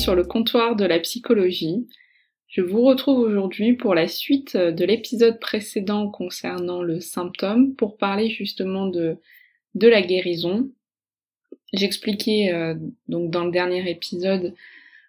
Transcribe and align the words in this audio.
sur 0.00 0.14
le 0.14 0.24
comptoir 0.24 0.76
de 0.76 0.86
la 0.86 0.98
psychologie. 0.98 1.86
Je 2.48 2.62
vous 2.62 2.80
retrouve 2.80 3.18
aujourd'hui 3.18 3.74
pour 3.74 3.94
la 3.94 4.08
suite 4.08 4.56
de 4.56 4.84
l'épisode 4.86 5.38
précédent 5.38 6.08
concernant 6.08 6.80
le 6.80 7.00
symptôme 7.00 7.74
pour 7.74 7.98
parler 7.98 8.30
justement 8.30 8.86
de, 8.86 9.18
la 9.74 10.00
guérison. 10.00 10.70
J'expliquais 11.74 12.50
euh, 12.50 12.74
donc 13.08 13.30
dans 13.30 13.44
le 13.44 13.50
dernier 13.50 13.90
épisode 13.90 14.54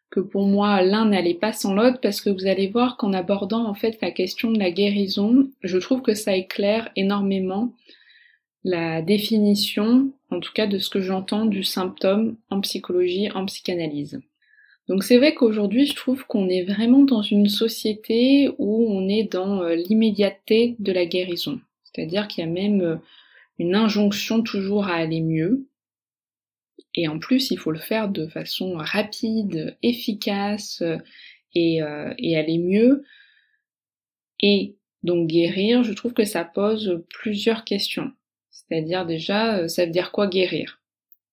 que 0.10 0.20
pour 0.20 0.46
moi 0.46 0.82
l'un 0.82 1.06
n'allait 1.06 1.36
pas 1.36 1.54
sans 1.54 1.74
l'autre 1.74 2.02
parce 2.02 2.20
que 2.20 2.30
vous 2.30 2.46
allez 2.46 2.68
voir 2.68 2.98
qu'en 2.98 3.14
abordant 3.14 3.66
en 3.66 3.74
fait 3.74 3.98
la 4.02 4.12
question 4.12 4.52
de 4.52 4.60
la 4.60 4.72
guérison, 4.72 5.50
je 5.64 5.78
trouve 5.78 6.02
que 6.02 6.16
ça 6.16 6.36
éclaire 6.36 6.92
énormément 6.98 7.74
la 8.66 9.02
définition, 9.02 10.12
en 10.32 10.42
tout 10.42 10.52
cas 10.54 10.68
de 10.68 10.80
ce 10.80 10.90
que 10.90 11.00
j'entends 11.00 11.46
du 11.46 11.64
symptôme 11.64 12.36
en 12.50 12.60
psychologie, 12.60 13.32
en 13.32 13.46
psychanalyse. 13.46 14.20
Donc 14.88 15.04
c'est 15.04 15.18
vrai 15.18 15.34
qu'aujourd'hui 15.34 15.86
je 15.86 15.96
trouve 15.96 16.26
qu'on 16.26 16.50
est 16.50 16.64
vraiment 16.64 17.04
dans 17.04 17.22
une 17.22 17.48
société 17.48 18.50
où 18.58 18.88
on 18.90 19.08
est 19.08 19.24
dans 19.24 19.62
euh, 19.62 19.76
l'immédiateté 19.76 20.76
de 20.80 20.92
la 20.92 21.06
guérison. 21.06 21.62
C'est-à-dire 21.84 22.28
qu'il 22.28 22.44
y 22.44 22.48
a 22.48 22.52
même 22.52 22.82
euh, 22.82 22.96
une 23.60 23.76
injonction 23.76 24.42
toujours 24.42 24.88
à 24.88 24.96
aller 24.96 25.22
mieux. 25.22 25.68
Et 26.96 27.08
en 27.08 27.20
plus 27.20 27.52
il 27.52 27.58
faut 27.58 27.72
le 27.72 27.80
faire 27.80 28.10
de 28.10 28.28
façon 28.28 28.76
rapide, 28.76 29.78
efficace 29.82 30.82
euh, 30.82 30.98
et, 31.54 31.82
et 32.18 32.38
aller 32.38 32.58
mieux. 32.58 33.04
Et 34.42 34.76
donc 35.04 35.28
guérir, 35.28 35.84
je 35.84 35.94
trouve 35.94 36.14
que 36.14 36.24
ça 36.24 36.46
pose 36.46 37.04
plusieurs 37.10 37.66
questions. 37.66 38.12
C'est-à-dire 38.72 39.06
déjà, 39.06 39.58
euh, 39.58 39.68
ça 39.68 39.86
veut 39.86 39.92
dire 39.92 40.12
quoi 40.12 40.28
guérir? 40.28 40.82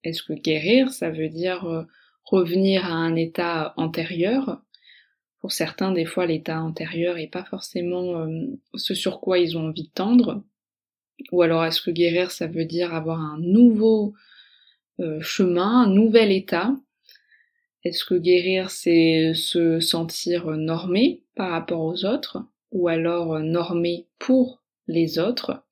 Est-ce 0.04 0.22
que 0.22 0.32
guérir, 0.32 0.90
ça 0.90 1.10
veut 1.10 1.28
dire 1.28 1.64
euh, 1.66 1.84
revenir 2.30 2.84
à 2.84 2.94
un 2.94 3.16
état 3.16 3.74
antérieur. 3.76 4.60
Pour 5.40 5.52
certains, 5.52 5.92
des 5.92 6.04
fois, 6.04 6.26
l'état 6.26 6.60
antérieur 6.60 7.16
n'est 7.16 7.28
pas 7.28 7.44
forcément 7.44 8.20
euh, 8.20 8.46
ce 8.74 8.94
sur 8.94 9.20
quoi 9.20 9.38
ils 9.38 9.56
ont 9.56 9.68
envie 9.68 9.84
de 9.84 9.92
tendre. 9.92 10.42
Ou 11.32 11.42
alors, 11.42 11.64
est-ce 11.64 11.80
que 11.80 11.90
guérir, 11.90 12.30
ça 12.30 12.46
veut 12.46 12.64
dire 12.64 12.94
avoir 12.94 13.20
un 13.20 13.38
nouveau 13.38 14.14
chemin, 15.20 15.82
un 15.82 15.88
nouvel 15.88 16.32
état? 16.32 16.74
Est-ce 17.84 18.04
que 18.04 18.14
guérir, 18.14 18.70
c'est 18.70 19.32
se 19.34 19.80
sentir 19.80 20.46
normé 20.56 21.22
par 21.34 21.50
rapport 21.50 21.80
aux 21.80 22.04
autres? 22.04 22.38
Ou 22.72 22.88
alors 22.88 23.38
normé 23.38 24.06
pour 24.18 24.62
les 24.86 25.18
autres? 25.18 25.62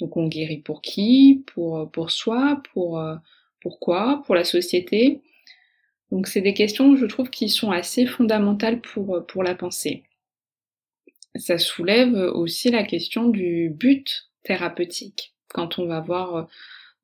Donc 0.00 0.16
on 0.16 0.28
guérit 0.28 0.58
pour 0.58 0.82
qui? 0.82 1.44
Pour, 1.46 1.90
pour 1.90 2.10
soi? 2.10 2.62
Pour 2.72 3.02
pourquoi 3.60 4.22
Pour 4.26 4.34
la 4.34 4.44
société? 4.44 5.22
Donc 6.14 6.28
c'est 6.28 6.42
des 6.42 6.54
questions, 6.54 6.94
je 6.94 7.06
trouve, 7.06 7.28
qui 7.28 7.48
sont 7.48 7.72
assez 7.72 8.06
fondamentales 8.06 8.80
pour, 8.80 9.26
pour 9.26 9.42
la 9.42 9.56
pensée. 9.56 10.04
Ça 11.34 11.58
soulève 11.58 12.14
aussi 12.14 12.70
la 12.70 12.84
question 12.84 13.28
du 13.28 13.68
but 13.68 14.30
thérapeutique. 14.44 15.34
Quand 15.48 15.80
on 15.80 15.86
va 15.86 15.98
voir 15.98 16.46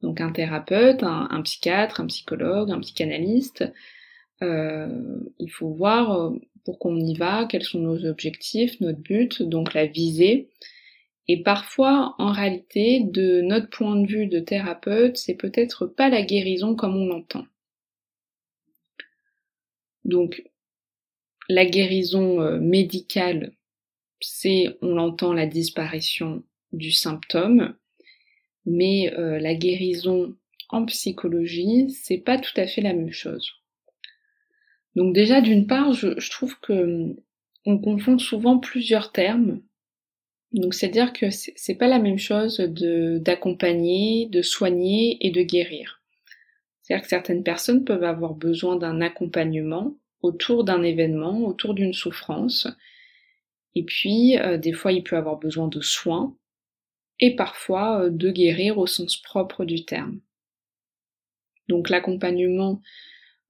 donc 0.00 0.20
un 0.20 0.30
thérapeute, 0.30 1.02
un, 1.02 1.42
psychiatre, 1.42 2.00
un 2.00 2.06
psychologue, 2.06 2.70
un 2.70 2.78
psychanalyste, 2.78 3.64
euh, 4.44 5.18
il 5.40 5.50
faut 5.50 5.70
voir 5.70 6.32
pour 6.64 6.78
qu'on 6.78 6.96
y 6.96 7.16
va, 7.16 7.46
quels 7.46 7.64
sont 7.64 7.80
nos 7.80 8.06
objectifs, 8.06 8.80
notre 8.80 9.00
but, 9.00 9.42
donc 9.42 9.74
la 9.74 9.86
visée, 9.86 10.50
et 11.26 11.42
parfois, 11.42 12.14
en 12.18 12.30
réalité, 12.30 13.00
de 13.02 13.40
notre 13.40 13.70
point 13.70 13.96
de 13.96 14.06
vue 14.06 14.28
de 14.28 14.38
thérapeute, 14.38 15.16
c'est 15.16 15.34
peut-être 15.34 15.86
pas 15.86 16.10
la 16.10 16.22
guérison 16.22 16.76
comme 16.76 16.94
on 16.94 17.06
l'entend. 17.06 17.44
Donc, 20.10 20.42
la 21.48 21.64
guérison 21.64 22.40
euh, 22.40 22.58
médicale, 22.58 23.52
c'est, 24.20 24.76
on 24.82 24.94
l'entend, 24.94 25.32
la 25.32 25.46
disparition 25.46 26.42
du 26.72 26.92
symptôme, 26.92 27.74
mais 28.66 29.12
euh, 29.14 29.38
la 29.38 29.54
guérison 29.54 30.36
en 30.68 30.84
psychologie, 30.84 31.90
c'est 31.90 32.18
pas 32.18 32.38
tout 32.38 32.52
à 32.56 32.66
fait 32.66 32.82
la 32.82 32.92
même 32.92 33.12
chose. 33.12 33.50
Donc 34.94 35.14
déjà, 35.14 35.40
d'une 35.40 35.66
part, 35.66 35.92
je, 35.92 36.30
trouve 36.30 36.58
que 36.60 37.16
on 37.64 37.78
confond 37.78 38.18
souvent 38.18 38.58
plusieurs 38.58 39.12
termes 39.12 39.60
donc 40.52 40.74
c'est-à-dire 40.74 41.12
que 41.12 41.30
c'est 41.30 41.74
pas 41.76 41.86
la 41.86 42.00
même 42.00 42.18
chose 42.18 42.58
de 42.58 43.18
d'accompagner, 43.18 44.26
de 44.26 44.42
soigner 44.42 45.16
et 45.24 45.30
de 45.30 45.42
guérir. 45.42 46.02
C'est-à-dire 46.82 47.04
que 47.04 47.08
certaines 47.08 47.44
personnes 47.44 47.84
peuvent 47.84 48.02
avoir 48.02 48.34
besoin 48.34 48.76
d'un 48.76 49.00
accompagnement 49.00 49.96
autour 50.22 50.64
d'un 50.64 50.82
événement, 50.82 51.46
autour 51.46 51.74
d'une 51.74 51.94
souffrance. 51.94 52.68
Et 53.74 53.84
puis 53.84 54.38
euh, 54.38 54.58
des 54.58 54.72
fois 54.72 54.92
il 54.92 55.02
peut 55.02 55.16
avoir 55.16 55.38
besoin 55.38 55.68
de 55.68 55.80
soins 55.80 56.36
et 57.20 57.36
parfois 57.36 58.04
euh, 58.04 58.10
de 58.10 58.30
guérir 58.30 58.78
au 58.78 58.86
sens 58.86 59.16
propre 59.16 59.64
du 59.64 59.84
terme. 59.84 60.20
Donc 61.68 61.88
l'accompagnement, 61.88 62.80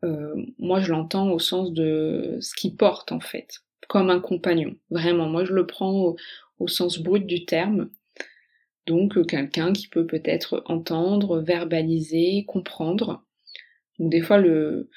euh, 0.05 0.35
moi 0.59 0.81
je 0.81 0.91
l'entends 0.91 1.31
au 1.31 1.39
sens 1.39 1.73
de 1.73 2.39
ce 2.41 2.55
qui 2.55 2.75
porte 2.75 3.13
en 3.13 3.21
fait, 3.21 3.61
comme 3.89 4.11
un 4.11 4.21
compagnon. 4.21 4.77
Vraiment, 4.91 5.29
moi 5.29 5.45
je 5.45 5.55
le 5.55 5.67
prends 5.67 6.15
au 6.59 6.69
sens 6.69 6.99
brut 6.99 7.27
du 7.27 7.47
terme. 7.47 7.91
Donc 8.87 9.27
quelqu'un 9.27 9.73
qui 9.73 9.89
peut 9.89 10.07
peut-être 10.07 10.63
entendre, 10.67 11.41
verbaliser, 11.41 12.45
comprendre. 12.47 13.25
Donc 13.99 14.11
des 14.11 14.21
fois 14.21 14.39
le, 14.39 14.91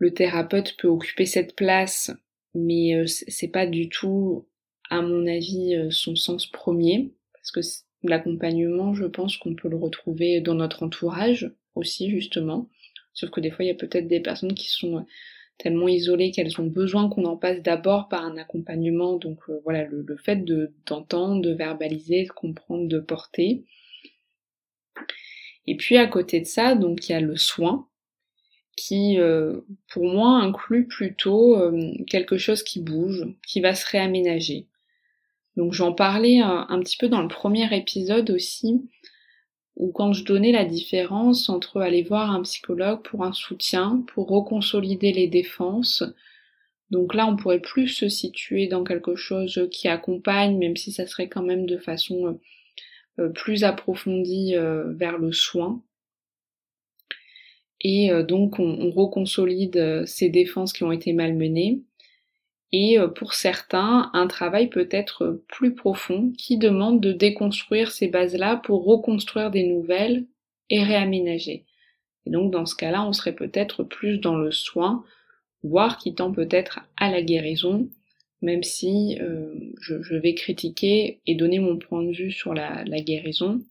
le 0.00 0.12
thérapeute 0.12 0.76
peut 0.78 0.88
occuper 0.88 1.26
cette 1.26 1.54
place, 1.54 2.10
mais 2.54 2.96
euh, 2.96 3.06
c'est 3.06 3.52
pas 3.52 3.66
du 3.66 3.88
tout, 3.88 4.48
à 4.88 5.02
mon 5.02 5.26
avis, 5.26 5.76
euh, 5.76 5.90
son 5.90 6.16
sens 6.16 6.46
premier, 6.46 7.12
parce 7.34 7.52
que 7.52 7.60
l'accompagnement, 8.02 8.94
je 8.94 9.04
pense 9.04 9.36
qu'on 9.36 9.54
peut 9.54 9.68
le 9.68 9.76
retrouver 9.76 10.40
dans 10.40 10.54
notre 10.54 10.82
entourage 10.82 11.52
aussi 11.74 12.10
justement. 12.10 12.68
Sauf 13.12 13.30
que 13.30 13.40
des 13.40 13.50
fois, 13.50 13.64
il 13.64 13.68
y 13.68 13.72
a 13.72 13.76
peut-être 13.76 14.08
des 14.08 14.20
personnes 14.20 14.54
qui 14.54 14.70
sont 14.70 15.04
tellement 15.58 15.88
isolées 15.88 16.30
qu'elles 16.30 16.58
ont 16.58 16.66
besoin 16.66 17.10
qu'on 17.10 17.26
en 17.26 17.36
passe 17.36 17.62
d'abord 17.62 18.08
par 18.08 18.24
un 18.24 18.38
accompagnement. 18.38 19.18
Donc 19.18 19.38
euh, 19.50 19.60
voilà, 19.64 19.84
le, 19.84 20.16
fait 20.16 20.36
de, 20.36 20.72
d'entendre, 20.86 21.42
de 21.42 21.52
verbaliser, 21.52 22.24
de 22.24 22.30
comprendre, 22.30 22.88
de 22.88 23.00
porter. 23.00 23.66
Et 25.66 25.76
puis 25.76 25.98
à 25.98 26.06
côté 26.06 26.40
de 26.40 26.46
ça, 26.46 26.74
donc 26.74 27.06
il 27.08 27.12
y 27.12 27.14
a 27.14 27.20
le 27.20 27.36
soin 27.36 27.89
qui 28.76 29.18
euh, 29.18 29.60
pour 29.88 30.04
moi 30.04 30.38
inclut 30.38 30.86
plutôt 30.86 31.56
euh, 31.56 31.92
quelque 32.08 32.38
chose 32.38 32.62
qui 32.62 32.80
bouge, 32.80 33.26
qui 33.46 33.60
va 33.60 33.74
se 33.74 33.86
réaménager. 33.88 34.66
Donc 35.56 35.72
j'en 35.72 35.92
parlais 35.92 36.38
un, 36.38 36.80
petit 36.80 36.96
peu 36.96 37.08
dans 37.08 37.22
le 37.22 37.28
premier 37.28 37.74
épisode 37.76 38.30
aussi, 38.30 38.88
ou 39.76 39.90
quand 39.92 40.12
je 40.12 40.24
donnais 40.24 40.52
la 40.52 40.64
différence 40.64 41.48
entre 41.48 41.80
aller 41.80 42.02
voir 42.02 42.30
un 42.30 42.42
psychologue 42.42 43.02
pour 43.02 43.24
un 43.24 43.32
soutien, 43.32 44.04
pour 44.14 44.28
reconsolider 44.28 45.12
les 45.12 45.26
défenses. 45.26 46.04
Donc 46.90 47.14
là, 47.14 47.26
on 47.26 47.36
pourrait 47.36 47.60
plus 47.60 47.88
se 47.88 48.08
situer 48.08 48.68
dans 48.68 48.84
quelque 48.84 49.16
chose 49.16 49.68
qui 49.70 49.88
accompagne, 49.88 50.56
même 50.56 50.76
si 50.76 50.92
ça 50.92 51.06
serait 51.06 51.28
quand 51.28 51.42
même 51.42 51.66
de 51.66 51.76
façon 51.76 52.38
euh, 53.20 53.28
plus 53.28 53.64
approfondie 53.64 54.54
euh, 54.56 54.92
vers 54.92 55.18
le 55.18 55.32
soin. 55.32 55.82
Et 57.82 58.10
euh, 58.10 58.22
donc 58.22 58.58
on, 58.58 58.64
on 58.64 58.90
reconsolide 58.90 60.04
ces 60.06 60.28
défenses 60.28 60.72
qui 60.72 60.84
ont 60.84 60.92
été 60.92 61.12
malmenées 61.12 61.80
et 62.72 62.98
euh, 62.98 63.08
pour 63.08 63.34
certains, 63.34 64.10
un 64.12 64.26
travail 64.26 64.68
peut 64.68 64.88
être 64.90 65.42
plus 65.48 65.74
profond 65.74 66.32
qui 66.38 66.56
demande 66.56 67.00
de 67.00 67.12
déconstruire 67.12 67.90
ces 67.90 68.08
bases-là 68.08 68.56
pour 68.56 68.84
reconstruire 68.84 69.50
des 69.50 69.64
nouvelles 69.64 70.26
et 70.68 70.82
réaménager. 70.82 71.64
Et 72.26 72.30
donc 72.30 72.52
dans 72.52 72.66
ce 72.66 72.76
cas-là, 72.76 73.04
on 73.04 73.12
serait 73.12 73.34
peut-être 73.34 73.82
plus 73.82 74.18
dans 74.18 74.36
le 74.36 74.52
soin, 74.52 75.04
voire 75.62 75.98
qui 75.98 76.14
tend 76.14 76.32
peut-être 76.32 76.80
à 76.96 77.10
la 77.10 77.22
guérison, 77.22 77.88
même 78.40 78.62
si 78.62 79.18
euh, 79.20 79.52
je, 79.80 80.14
vais 80.14 80.34
critiquer 80.34 81.20
et 81.26 81.34
donner 81.34 81.58
mon 81.58 81.76
point 81.76 82.02
de 82.02 82.12
vue 82.12 82.30
sur 82.30 82.54
la, 82.54 82.84
la 82.84 83.00
guérison, 83.00 83.62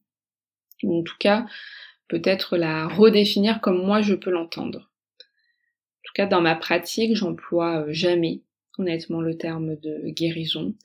en 0.83 1.04
tout 1.04 1.18
cas 1.19 1.45
peut-être 2.09 2.57
la 2.57 2.88
redéfinir 2.88 3.61
comme 3.61 3.85
moi 3.85 4.01
je 4.01 4.15
peux 4.15 4.31
l'entendre. 4.31 4.79
En 4.79 6.03
tout 6.03 6.13
cas, 6.15 6.25
dans 6.25 6.41
ma 6.41 6.56
pratique, 6.56 7.15
j'emploie 7.15 7.85
euh, 7.85 7.94
jamais 7.94 8.41
honnêtement 8.77 9.21
le 9.21 9.38
terme 9.38 9.75
de 9.77 10.09
guérison. 10.09 10.75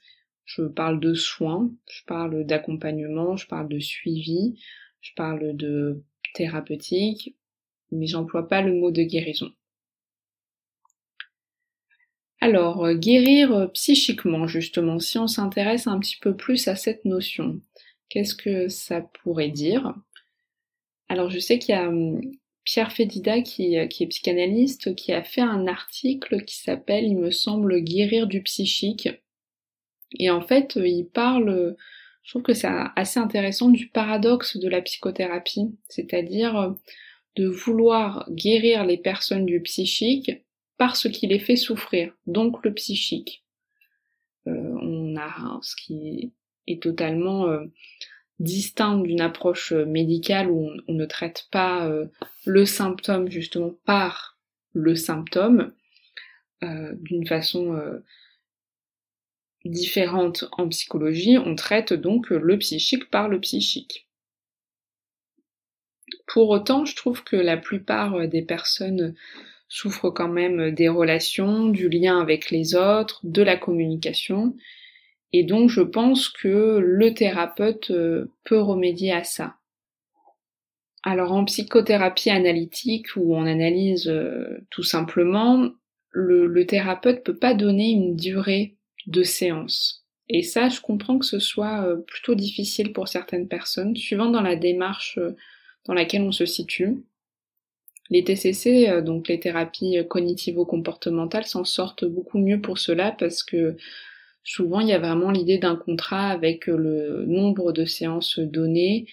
Je 0.45 0.63
parle 0.63 1.01
de 1.01 1.15
soins, 1.15 1.71
je 1.91 2.05
parle 2.07 2.45
d'accompagnement, 2.45 3.37
je 3.37 3.47
parle 3.47 3.69
de 3.69 3.79
suivi, 3.79 4.61
je 5.01 5.13
parle 5.17 5.57
de 5.57 6.03
thérapeutique, 6.35 7.35
mais 7.91 8.07
j'emploie 8.07 8.49
pas 8.49 8.61
le 8.61 8.75
mot 8.75 8.91
de 8.91 9.03
guérison. 9.03 9.51
Alors, 12.41 12.85
euh, 12.85 12.95
guérir 12.95 13.53
euh, 13.53 13.67
psychiquement, 13.69 14.47
justement, 14.47 14.99
si 14.99 15.17
on 15.17 15.27
s'intéresse 15.27 15.87
un 15.87 15.99
petit 15.99 16.19
peu 16.21 16.37
plus 16.37 16.69
à 16.69 16.77
cette 16.77 17.07
notion, 17.07 17.63
qu'est-ce 18.11 18.35
que 18.35 18.69
ça 18.69 19.01
pourrait 19.01 19.49
dire? 19.49 19.95
Alors, 21.15 21.31
je 21.31 21.39
sais 21.39 21.61
qu'il 21.61 21.77
y 21.77 21.79
a 21.79 21.89
hum, 21.89 22.21
Pierre 22.65 22.91
Fédida, 22.91 23.41
qui, 23.41 23.77
qui, 23.89 24.03
est 24.03 24.09
psychanalyste, 24.09 24.97
qui 24.97 25.13
a 25.13 25.23
fait 25.23 25.43
un 25.43 25.69
article 25.69 26.43
qui 26.45 26.57
s'appelle, 26.57 27.05
il 27.05 27.17
me 27.17 27.31
semble, 27.31 27.81
Guérir 27.81 28.27
du 28.27 28.43
psychique. 28.43 29.09
Et 30.19 30.29
en 30.29 30.41
fait, 30.41 30.75
il 30.75 31.05
parle, 31.05 31.77
je 32.25 32.31
trouve 32.31 32.43
que 32.43 32.53
c'est 32.53 32.69
assez 32.97 33.21
intéressant, 33.21 33.69
du 33.69 33.87
paradoxe 33.87 34.57
de 34.57 34.69
la 34.69 34.83
psychothérapie, 34.83 35.77
c'est-à-dire 35.89 36.75
de 37.37 37.47
vouloir 37.47 38.27
guérir 38.33 38.85
les 38.85 38.99
personnes 38.99 39.47
du 39.47 39.61
psychique 39.63 40.33
parce 40.79 41.09
qu'il 41.09 41.31
les 41.31 41.39
fait 41.39 41.55
souffrir, 41.55 42.13
donc 42.27 42.65
le 42.65 42.75
psychique. 42.75 43.45
Euh, 44.49 44.77
on 44.83 45.17
a 45.17 45.61
ce 45.63 45.77
qui 45.77 46.33
est 46.67 46.83
totalement 46.83 47.47
euh, 47.47 47.67
distinct 48.39 48.99
d'une 48.99 49.21
approche 49.21 49.73
euh, 49.73 49.85
médicale 49.85 50.51
où 50.51 50.71
on, 50.89 50.93
ne 50.93 51.05
traite 51.07 51.49
pas 51.51 51.89
le 52.45 52.67
symptôme 52.67 53.31
justement 53.31 53.75
par 53.85 54.39
le 54.73 54.97
symptôme 54.97 55.73
d'une 56.63 57.27
façon 57.27 57.79
différente 59.65 60.47
en 60.53 60.69
psychologie, 60.69 61.37
on 61.37 61.55
traite 61.55 61.93
donc 61.93 62.31
le 62.31 62.59
psychique 62.59 63.11
par 63.11 63.29
le 63.29 63.39
psychique. 63.41 64.09
Pour 66.27 66.49
autant, 66.51 66.85
je 66.85 66.97
trouve 66.97 67.23
que 67.23 67.37
la 67.37 67.57
plupart 67.57 68.27
des 68.29 68.43
personnes 68.43 69.15
souffrent 69.69 70.11
quand 70.11 70.29
même 70.29 70.71
des 70.71 70.89
relations, 70.89 71.69
du 71.69 71.89
lien 71.89 72.21
avec 72.21 72.51
les 72.51 72.75
autres, 72.75 73.21
de 73.25 73.43
la 73.43 73.57
communication, 73.57 74.55
et 75.37 75.43
donc 75.43 75.69
je 75.69 75.81
pense 75.81 76.29
que 76.29 76.79
le 76.79 77.13
thérapeute 77.13 77.91
euh, 77.91 78.31
peut 78.45 78.61
remédier 78.61 79.11
à 79.11 79.25
ça. 79.25 79.57
Alors 81.03 81.33
en 81.33 81.45
psychothérapie 81.45 82.31
analytique 82.31 83.17
ou 83.17 83.35
en 83.35 83.45
analyse 83.45 84.07
euh, 84.07 84.65
tout 84.71 84.85
simplement, 84.85 85.71
le, 86.11 86.47
le 86.47 86.67
thérapeute 86.67 87.25
peut 87.25 87.37
pas 87.37 87.53
donner 87.53 87.91
une 87.91 88.15
durée 88.15 88.77
de 89.09 89.25
séance. 89.25 90.07
Et 90.29 90.45
ça, 90.45 90.69
je 90.69 90.81
comprends 90.81 91.19
que 91.19 91.27
ce 91.27 91.41
soit 91.41 91.85
euh, 91.85 91.97
plutôt 91.97 92.37
difficile 92.37 92.93
pour 92.93 93.09
certaines 93.09 93.49
personnes, 93.49 93.97
suivant 93.97 94.31
dans 94.31 94.41
la 94.41 94.55
démarche 94.55 95.19
dans 95.87 95.95
laquelle 95.95 96.23
on 96.23 96.31
se 96.31 96.47
situe. 96.47 97.03
Les 98.09 98.23
TCC, 98.23 99.03
donc 99.03 99.27
les 99.27 99.41
thérapies 99.41 99.97
cognitivo-comportementales, 100.09 101.47
s'en 101.47 101.65
sortent 101.65 102.05
beaucoup 102.05 102.39
mieux 102.39 102.61
pour 102.61 102.79
cela 102.79 103.11
parce 103.11 103.43
que 103.43 103.77
souvent 104.45 104.81
il 104.81 104.89
y 104.89 104.93
a 104.93 104.99
vraiment 104.99 105.31
l'idée 105.31 105.59
d'un 105.59 105.75
contrat 105.75 106.29
avec 106.29 106.69
euh, 106.69 106.77
le 106.77 107.25
nombre 107.27 107.73
de 107.73 107.85
séances 107.85 108.39
données 108.39 109.07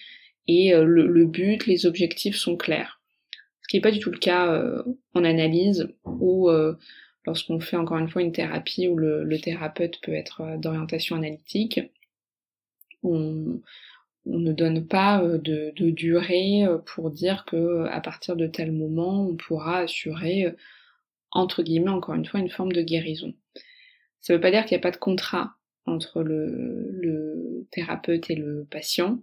et 0.46 0.74
euh, 0.74 0.84
le, 0.84 1.24
but, 1.24 1.66
les 1.66 1.86
objectifs 1.86 2.36
sont 2.36 2.56
clairs. 2.56 3.00
Ce 3.62 3.68
qui 3.68 3.76
n'est 3.76 3.80
pas 3.80 3.90
du 3.90 3.98
tout 3.98 4.10
le 4.10 4.18
cas 4.18 4.52
euh, 4.52 4.82
en 5.14 5.24
analyse 5.24 5.88
ou 6.04 6.50
lorsqu'on 7.24 7.60
fait 7.60 7.76
encore 7.76 7.98
une 7.98 8.08
fois 8.08 8.22
une 8.22 8.32
thérapie 8.32 8.88
où 8.88 8.96
le, 8.96 9.40
thérapeute 9.40 10.00
peut 10.02 10.12
être 10.12 10.58
d'orientation 10.58 11.16
analytique. 11.16 11.80
On, 13.02 13.60
ne 14.24 14.52
donne 14.52 14.86
pas 14.86 15.20
de, 15.20 15.72
de, 15.74 15.90
durée 15.90 16.64
pour 16.86 17.10
dire 17.10 17.44
que 17.44 17.86
à 17.86 18.00
partir 18.00 18.36
de 18.36 18.46
tel 18.46 18.70
moment 18.70 19.26
on 19.28 19.34
pourra 19.34 19.78
assurer 19.78 20.54
entre 21.32 21.64
guillemets 21.64 21.90
encore 21.90 22.14
une 22.14 22.26
fois 22.26 22.38
une 22.38 22.50
forme 22.50 22.70
de 22.70 22.82
guérison. 22.82 23.34
Ça 24.22 24.32
ne 24.32 24.38
veut 24.38 24.40
pas 24.40 24.52
dire 24.52 24.64
qu'il 24.64 24.76
n'y 24.76 24.80
a 24.80 24.82
pas 24.82 24.92
de 24.92 24.96
contrat 24.96 25.56
entre 25.84 26.22
le, 26.22 27.66
thérapeute 27.72 28.30
et 28.30 28.36
le 28.36 28.66
patient, 28.70 29.18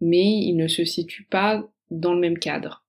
mais 0.00 0.24
il 0.24 0.54
ne 0.56 0.68
se 0.68 0.84
situe 0.84 1.24
pas 1.24 1.66
dans 1.90 2.14
le 2.14 2.20
même 2.20 2.38
cadre. 2.38 2.84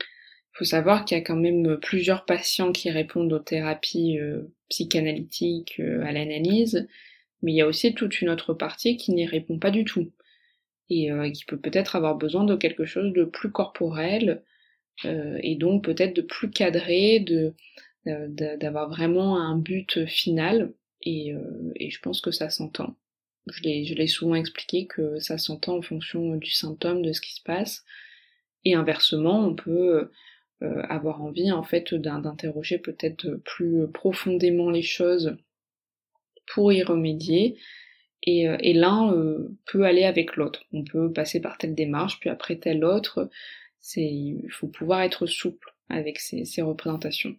Il 0.00 0.58
faut 0.58 0.64
savoir 0.64 1.04
qu'il 1.04 1.16
y 1.16 1.20
a 1.20 1.24
quand 1.24 1.36
même 1.36 1.78
plusieurs 1.78 2.24
patients 2.24 2.72
qui 2.72 2.90
répondent 2.90 3.32
aux 3.32 3.38
thérapies 3.38 4.18
euh, 4.18 4.52
psychanalytiques, 4.68 5.78
euh, 5.78 6.02
à 6.04 6.10
l'analyse, 6.10 6.88
mais 7.42 7.52
il 7.52 7.56
y 7.56 7.60
a 7.60 7.66
aussi 7.66 7.94
toute 7.94 8.20
une 8.20 8.30
autre 8.30 8.54
partie 8.54 8.96
qui 8.96 9.12
n'y 9.12 9.26
répond 9.26 9.58
pas 9.58 9.70
du 9.70 9.84
tout 9.84 10.10
et 10.90 11.12
euh, 11.12 11.30
qui 11.30 11.44
peut 11.44 11.60
peut-être 11.60 11.94
avoir 11.94 12.16
besoin 12.16 12.44
de 12.44 12.56
quelque 12.56 12.84
chose 12.84 13.12
de 13.12 13.24
plus 13.24 13.52
corporel 13.52 14.42
et 15.04 15.54
donc 15.54 15.84
peut-être 15.84 16.16
de 16.16 16.22
plus 16.22 16.50
cadré, 16.50 17.20
de 17.20 17.54
d'avoir 18.58 18.88
vraiment 18.88 19.38
un 19.38 19.56
but 19.56 20.06
final 20.06 20.72
et, 21.02 21.32
euh, 21.32 21.72
je 21.78 21.98
pense 22.00 22.20
que 22.20 22.30
ça 22.30 22.50
s'entend. 22.50 22.96
Je 23.46 23.62
l'ai 23.62 24.06
souvent 24.06 24.34
expliqué 24.34 24.86
que 24.86 25.18
ça 25.20 25.38
s'entend 25.38 25.78
en 25.78 25.82
fonction 25.82 26.36
du 26.36 26.50
symptôme, 26.50 27.02
de 27.02 27.12
ce 27.12 27.20
qui 27.20 27.34
se 27.34 27.42
passe. 27.42 27.84
Et 28.64 28.74
inversement, 28.74 29.46
on 29.46 29.54
peut 29.54 30.10
euh, 30.62 30.82
avoir 30.88 31.22
envie 31.22 31.50
en 31.50 31.62
fait 31.62 31.94
d'interroger 31.94 32.78
peut-être 32.78 33.36
plus 33.44 33.88
profondément 33.90 34.70
les 34.70 34.82
choses 34.82 35.36
pour 36.46 36.72
y 36.72 36.82
remédier. 36.82 37.58
Et, 38.24 38.48
euh, 38.48 38.58
l'un 38.62 39.14
peut 39.64 39.84
aller 39.84 40.04
avec 40.04 40.36
l'autre. 40.36 40.64
On 40.72 40.84
peut 40.84 41.10
passer 41.10 41.40
par 41.40 41.56
telle 41.56 41.74
démarche, 41.74 42.20
puis 42.20 42.30
après 42.30 42.56
telle 42.56 42.84
autre. 42.84 43.30
Il 43.96 44.50
faut 44.50 44.68
pouvoir 44.68 45.02
être 45.02 45.26
souple 45.26 45.74
avec 45.88 46.18
ces, 46.18 46.44
ces 46.44 46.60
représentations 46.60 47.36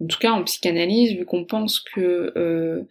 en 0.00 0.06
tout 0.06 0.18
cas 0.18 0.32
en 0.32 0.44
psychanalyse, 0.44 1.14
vu 1.16 1.24
qu'on 1.24 1.44
pense 1.44 1.80
que 1.80 2.32
euh, 2.36 2.82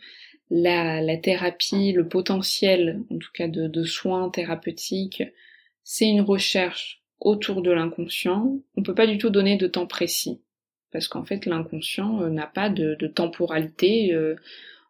la, 0.49 1.17
thérapie, 1.17 1.91
le 1.91 2.07
potentiel, 2.07 3.01
en 3.09 3.17
tout 3.17 3.31
cas 3.33 3.47
de, 3.47 3.83
soins 3.83 4.29
thérapeutiques, 4.29 5.23
c'est 5.83 6.07
une 6.07 6.21
recherche 6.21 7.01
autour 7.19 7.61
de 7.61 7.71
l'inconscient, 7.71 8.59
on 8.75 8.83
peut 8.83 8.93
pas 8.93 9.07
du 9.07 9.17
tout 9.17 9.29
donner 9.29 9.57
de 9.57 9.67
temps 9.67 9.87
précis. 9.87 10.41
Parce 10.91 11.07
qu'en 11.07 11.25
fait, 11.25 11.45
l'inconscient 11.45 12.21
euh, 12.21 12.29
n'a 12.29 12.47
pas 12.47 12.69
de, 12.69 12.95
temporalité. 13.07 14.13
Euh, 14.13 14.35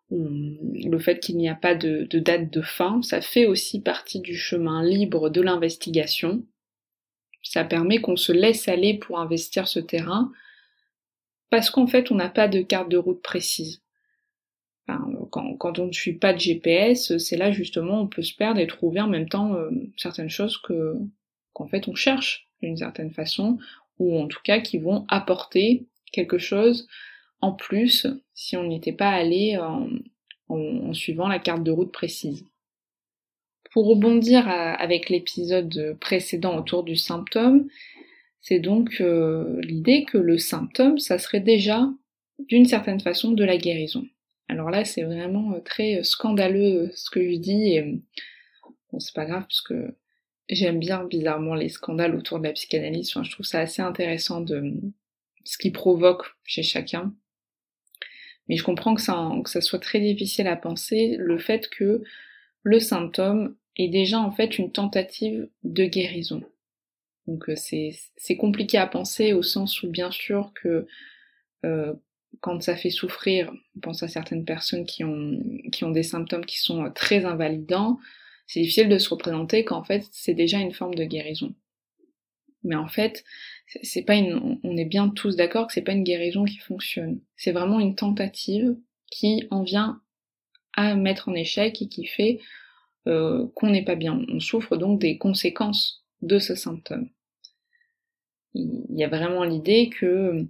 le 0.10 0.98
fait 1.00 1.20
qu'il 1.20 1.38
n'y 1.38 1.50
a 1.50 1.56
pas 1.56 1.76
de, 1.76 2.08
de, 2.10 2.20
date 2.20 2.52
de 2.52 2.62
fin, 2.62 3.02
ça 3.02 3.22
fait 3.22 3.46
aussi 3.46 3.82
partie 3.82 4.22
du 4.22 4.36
chemin 4.36 4.84
libre 4.84 5.30
de 5.30 5.42
l'investigation. 5.42 6.46
Ça 7.44 7.64
permet 7.64 8.00
qu'on 8.00 8.16
se 8.16 8.32
laisse 8.32 8.68
aller 8.68 8.94
pour 8.98 9.20
investir 9.20 9.68
ce 9.68 9.80
terrain, 9.80 10.32
parce 11.50 11.70
qu'en 11.70 11.88
fait 11.88 12.12
on 12.12 12.16
n'a 12.16 12.30
pas 12.30 12.48
de 12.48 12.62
carte 12.62 12.90
de 12.90 12.98
route 12.98 13.22
précise. 13.22 13.82
quand, 15.32 15.80
on 15.80 15.88
ne 15.88 15.92
suit 15.92 16.18
pas 16.18 16.34
de 16.34 16.40
GPS, 16.40 17.18
c'est 17.18 17.38
là 17.38 17.52
justement 17.52 18.02
on 18.02 18.08
peut 18.08 18.22
se 18.22 18.36
perdre 18.36 18.60
et 18.60 18.68
trouver 18.68 19.02
en 19.02 19.08
même 19.08 19.30
temps 19.30 19.54
euh, 19.54 19.70
certaines 19.98 20.30
choses 20.30 20.58
que 20.58 20.96
qu'en 21.54 21.68
fait 21.68 21.88
on 21.88 21.96
cherche 21.96 22.48
d'une 22.62 22.78
certaine 22.78 23.12
façon, 23.12 23.58
ou 24.00 24.20
en 24.20 24.28
tout 24.28 24.40
cas 24.44 24.60
qui 24.60 24.78
vont 24.78 25.06
apporter 25.10 25.86
quelque 26.12 26.38
chose 26.38 26.88
en 27.42 27.52
plus 27.52 28.08
si 28.34 28.58
on 28.58 28.64
n'était 28.64 28.94
pas 28.94 29.10
allé 29.10 29.58
en, 29.58 30.94
suivant 30.94 31.28
la 31.28 31.40
carte 31.40 31.64
de 31.64 31.72
route 31.72 31.92
précise. 31.92 32.46
Pour 33.72 33.88
rebondir 33.88 34.48
avec 34.48 35.10
l'épisode 35.10 35.98
précédent 36.00 36.58
autour 36.58 36.84
du 36.84 36.96
symptôme, 36.96 37.68
c'est 38.48 38.60
donc 38.60 39.02
euh, 39.02 39.60
l'idée 39.62 40.06
que 40.06 40.18
le 40.18 40.38
symptôme, 40.38 41.00
ça 41.00 41.20
serait 41.20 41.42
déjà 41.42 41.90
d'une 42.40 42.64
certaine 42.64 43.02
façon 43.02 43.32
de 43.32 43.44
la 43.44 43.58
guérison. 43.58 44.08
Alors 44.48 44.70
là, 44.70 44.86
c'est 44.86 45.04
vraiment 45.04 45.54
euh, 45.54 45.60
très 45.60 46.00
euh, 46.00 46.04
scandaleux 46.04 46.90
ce 46.96 47.10
que 47.10 47.30
je 47.30 47.36
dis, 47.36 47.74
et 47.74 48.00
bon, 48.90 49.02
c'est 49.02 49.14
pas 49.14 49.26
grave 49.26 49.42
parce 49.42 49.60
que 49.60 49.94
j'aime 50.48 50.80
bien 50.80 51.04
bizarrement 51.04 51.56
les 51.56 51.68
scandales 51.68 52.16
autour 52.16 52.40
de 52.40 52.46
la 52.46 52.54
psychanalyse, 52.54 53.10
enfin, 53.10 53.24
je 53.24 53.32
trouve 53.32 53.46
ça 53.46 53.60
assez 53.60 53.82
intéressant 53.82 54.40
de 54.40 54.76
ce 55.44 55.58
qui 55.58 55.72
provoque 55.72 56.24
chez 56.46 56.64
chacun. 56.64 57.14
Mais 58.48 58.56
je 58.56 58.64
comprends 58.64 58.96
que 58.96 59.02
ça, 59.02 59.30
que 59.44 59.50
ça 59.50 59.60
soit 59.60 59.80
très 59.80 60.00
difficile 60.00 60.48
à 60.48 60.56
penser, 60.56 61.18
le 61.20 61.38
fait 61.38 61.68
que 61.68 62.02
le 62.64 62.80
symptôme 62.80 63.58
est 63.76 63.90
déjà 63.90 64.22
en 64.22 64.32
fait 64.32 64.58
une 64.58 64.72
tentative 64.72 65.50
de 65.66 65.84
guérison. 65.84 66.44
Donc 67.28 67.50
euh, 67.50 67.56
c'est 67.56 68.38
compliqué 68.38 68.78
à 68.78 68.88
penser 68.88 69.34
au 69.34 69.44
sens 69.44 69.84
où 69.84 69.90
bien 69.90 70.12
sûr 70.12 70.52
que 70.56 70.88
euh, 71.66 71.94
quand 72.40 72.62
ça 72.62 72.76
fait 72.76 72.90
souffrir, 72.90 73.52
on 73.76 73.80
pense 73.80 74.04
à 74.04 74.08
certaines 74.08 74.46
personnes 74.46 74.86
qui 74.86 75.04
ont, 75.04 75.40
qui 75.72 75.84
ont 75.84 75.92
des 75.92 76.04
symptômes 76.04 76.46
qui 76.46 76.60
sont 76.60 76.86
euh, 76.86 76.90
très 76.90 77.26
invalidants, 77.26 78.00
c'est 78.48 78.62
difficile 78.62 78.90
de 78.90 78.98
se 78.98 79.10
représenter 79.10 79.66
qu'en 79.66 79.84
fait 79.84 80.06
c'est 80.12 80.34
déjà 80.34 80.60
une 80.60 80.74
forme 80.74 80.96
de 80.96 81.04
guérison. 81.04 81.54
Mais 82.64 82.76
en 82.76 82.88
fait, 82.88 83.24
c'est 83.84 84.02
pas 84.02 84.16
une, 84.16 84.60
on 84.64 84.78
est 84.78 84.86
bien 84.86 85.10
tous 85.10 85.36
d'accord 85.36 85.68
que 85.68 85.74
c'est 85.74 85.84
pas 85.84 85.94
une 85.94 86.04
guérison 86.04 86.44
qui 86.44 86.58
fonctionne. 86.58 87.22
C'est 87.36 87.52
vraiment 87.52 87.80
une 87.80 87.96
tentative 87.96 88.76
qui 89.12 89.48
en 89.52 89.64
vient 89.64 90.02
à 90.74 90.96
mettre 90.96 91.30
en 91.30 91.34
échec 91.34 91.82
et 91.82 91.88
qui 91.88 92.06
fait 92.06 92.40
euh, 93.08 93.48
qu'on 93.56 93.70
n'est 93.70 93.86
pas 93.86 93.96
bien. 93.96 94.22
On 94.28 94.40
souffre 94.40 94.76
donc 94.76 95.00
des 95.00 95.18
conséquences 95.18 96.04
de 96.22 96.40
ce 96.40 96.56
symptôme 96.56 97.10
il 98.58 98.98
y 98.98 99.04
a 99.04 99.08
vraiment 99.10 99.44
l'idée 99.44 99.90
que 99.90 100.48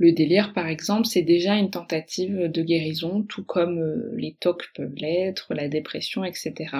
le 0.00 0.12
délire, 0.12 0.54
par 0.54 0.66
exemple, 0.66 1.06
c'est 1.06 1.20
déjà 1.20 1.56
une 1.56 1.70
tentative 1.70 2.50
de 2.50 2.62
guérison, 2.62 3.22
tout 3.22 3.44
comme 3.44 3.78
euh, 3.78 4.14
les 4.16 4.34
TOC 4.34 4.70
peuvent 4.74 4.94
l'être, 4.96 5.52
la 5.52 5.68
dépression, 5.68 6.24
etc. 6.24 6.74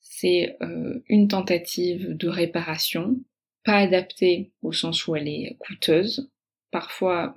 c'est 0.00 0.56
euh, 0.60 1.00
une 1.08 1.28
tentative 1.28 2.16
de 2.16 2.28
réparation, 2.28 3.20
pas 3.62 3.76
adaptée 3.76 4.50
au 4.62 4.72
sens 4.72 5.06
où 5.06 5.14
elle 5.14 5.28
est 5.28 5.56
coûteuse. 5.60 6.32
Parfois, 6.72 7.32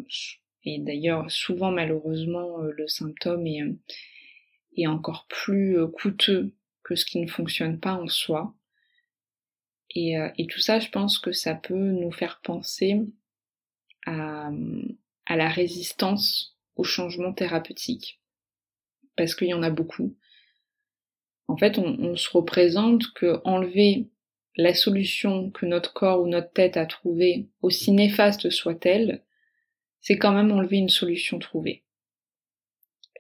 et 0.63 0.79
d'ailleurs 0.79 1.29
souvent 1.29 1.71
malheureusement, 1.71 2.63
euh, 2.63 2.71
le 2.75 2.87
symptôme 2.87 3.45
est 3.45 4.87
encore 4.87 5.27
plus 5.29 5.77
coûteux 5.93 6.51
que 6.83 6.95
ce 6.95 7.05
qui 7.05 7.19
ne 7.19 7.27
fonctionne 7.27 7.79
pas 7.79 7.93
en 7.93 8.07
soi. 8.07 8.55
Et, 9.91 10.15
et, 10.37 10.47
tout 10.47 10.59
ça, 10.59 10.79
je 10.79 10.89
pense 10.89 11.19
que 11.19 11.31
ça 11.31 11.55
peut 11.55 11.73
nous 11.73 12.11
faire 12.11 12.41
penser 12.43 13.01
à, 14.05 14.49
à 15.25 15.35
la 15.35 15.47
résistance 15.47 16.57
au 16.75 16.83
changement 16.83 17.33
thérapeutique. 17.33 18.19
Parce 19.15 19.35
qu'il 19.35 19.47
y 19.47 19.53
en 19.53 19.63
a 19.63 19.69
beaucoup. 19.69 20.15
En 21.47 21.57
fait, 21.57 21.77
on, 21.77 22.15
se 22.15 22.29
représente 22.29 23.13
que 23.13 23.39
enlever 23.45 24.09
la 24.57 24.73
solution 24.73 25.51
que 25.51 25.65
notre 25.65 25.93
corps 25.93 26.21
ou 26.21 26.27
notre 26.27 26.51
tête 26.51 26.75
a 26.77 26.85
trouvée, 26.85 27.47
aussi 27.61 27.91
néfaste 27.91 28.49
soit-elle, 28.49 29.23
c'est 30.01 30.17
quand 30.17 30.33
même 30.33 30.51
enlever 30.51 30.77
une 30.77 30.89
solution 30.89 31.39
trouvée. 31.39 31.84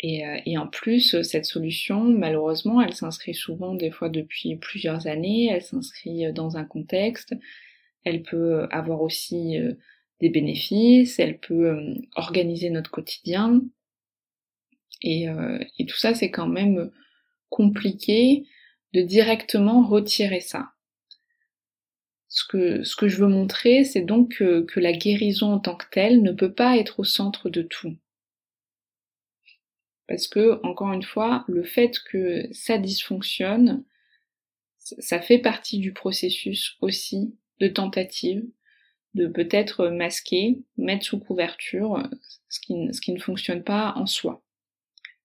Et, 0.07 0.25
euh, 0.25 0.37
et, 0.45 0.57
en 0.57 0.67
plus, 0.67 1.21
cette 1.23 1.45
solution, 1.45 2.03
malheureusement, 2.03 2.81
elle 2.81 2.93
s'inscrit 2.93 3.33
souvent 3.33 3.73
des 3.73 3.89
fois 3.89 4.09
depuis 4.09 4.55
plusieurs 4.57 5.07
années, 5.07 5.47
elle 5.47 5.63
s'inscrit 5.63 6.31
dans 6.33 6.57
un 6.57 6.65
contexte, 6.65 7.33
elle 8.05 8.21
peut 8.21 8.67
avoir 8.71 9.01
aussi 9.01 9.59
euh, 9.59 9.73
des 10.21 10.29
bénéfices, 10.29 11.19
elle 11.19 11.39
peut 11.39 11.69
euh, 11.71 11.95
organiser 12.15 12.69
notre 12.69 12.91
quotidien. 12.91 13.61
Et, 15.01 15.27
euh, 15.27 15.59
et 15.79 15.85
tout 15.85 15.97
ça, 15.97 16.13
c'est 16.13 16.31
quand 16.31 16.47
même 16.47 16.91
compliqué 17.49 18.45
de 18.93 19.01
directement 19.01 19.85
retirer 19.85 20.39
ça. 20.39 20.69
Ce 22.29 22.43
que, 22.47 22.83
ce 22.83 22.95
que 22.95 23.07
je 23.07 23.17
veux 23.17 23.27
montrer, 23.27 23.83
c'est 23.83 24.01
donc 24.01 24.35
que 24.35 24.79
la 24.79 24.91
guérison 24.91 25.53
en 25.53 25.59
tant 25.59 25.75
que 25.75 25.85
telle 25.89 26.21
ne 26.21 26.31
peut 26.31 26.51
pas 26.51 26.77
être 26.77 26.99
au 26.99 27.03
centre 27.05 27.49
de 27.49 27.61
tout. 27.61 27.95
Parce 30.07 30.27
que, 30.27 30.59
encore 30.63 30.93
une 30.93 31.03
fois, 31.03 31.43
le 31.47 31.63
fait 31.63 31.99
que 32.11 32.47
ça 32.51 32.77
dysfonctionne, 32.77 33.83
ça 34.77 35.19
fait 35.19 35.39
partie 35.39 35.79
du 35.79 35.93
processus 35.93 36.77
aussi 36.81 37.35
de 37.59 37.67
tentative, 37.67 38.45
de 39.15 39.27
peut-être 39.27 39.87
masquer, 39.87 40.59
mettre 40.77 41.05
sous 41.05 41.19
couverture 41.19 42.03
ce 42.49 42.59
qui, 42.59 43.11
ne 43.11 43.19
fonctionne 43.19 43.63
pas 43.63 43.93
en 43.95 44.05
soi. 44.05 44.43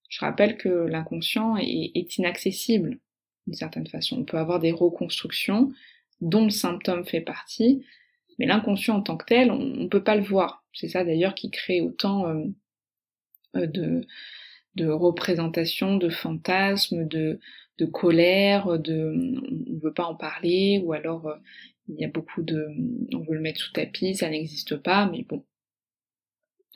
Je 0.09 0.19
rappelle 0.19 0.57
que 0.57 0.69
l'inconscient 0.69 1.57
est, 1.57 1.91
est, 1.93 2.17
inaccessible 2.17 2.99
d'une 3.45 3.55
certaine 3.55 3.87
façon. 3.87 4.19
On 4.19 4.25
peut 4.25 4.37
avoir 4.37 4.59
des 4.59 4.71
reconstructions 4.71 5.71
dont 6.21 6.45
le 6.45 6.49
symptôme 6.49 7.05
fait 7.05 7.21
partie, 7.21 7.85
mais 8.39 8.45
l'inconscient 8.45 8.95
en 8.95 9.01
tant 9.01 9.17
que 9.17 9.25
tel, 9.25 9.51
on 9.51 9.59
ne 9.59 9.87
peut 9.87 10.03
pas 10.03 10.15
le 10.15 10.23
voir. 10.23 10.63
C'est 10.73 10.89
ça 10.89 11.03
d'ailleurs 11.03 11.35
qui 11.35 11.51
crée 11.51 11.81
autant 11.81 12.27
euh, 12.27 12.45
euh, 13.55 13.67
de, 13.67 14.01
de 14.75 14.87
représentations, 14.87 15.97
de 15.97 16.09
fantasmes, 16.09 17.07
de, 17.07 17.39
de 17.77 17.85
colère, 17.85 18.79
de 18.79 19.13
on 19.69 19.73
ne 19.73 19.79
veut 19.79 19.93
pas 19.93 20.05
en 20.05 20.15
parler, 20.15 20.81
ou 20.83 20.93
alors 20.93 21.27
euh, 21.27 21.35
il 21.87 21.99
y 21.99 22.05
a 22.05 22.09
beaucoup 22.09 22.43
de... 22.43 22.67
On 23.13 23.19
veut 23.19 23.35
le 23.35 23.41
mettre 23.41 23.59
sous 23.59 23.73
tapis, 23.73 24.15
ça 24.15 24.29
n'existe 24.29 24.77
pas, 24.77 25.07
mais 25.07 25.23
bon. 25.23 25.43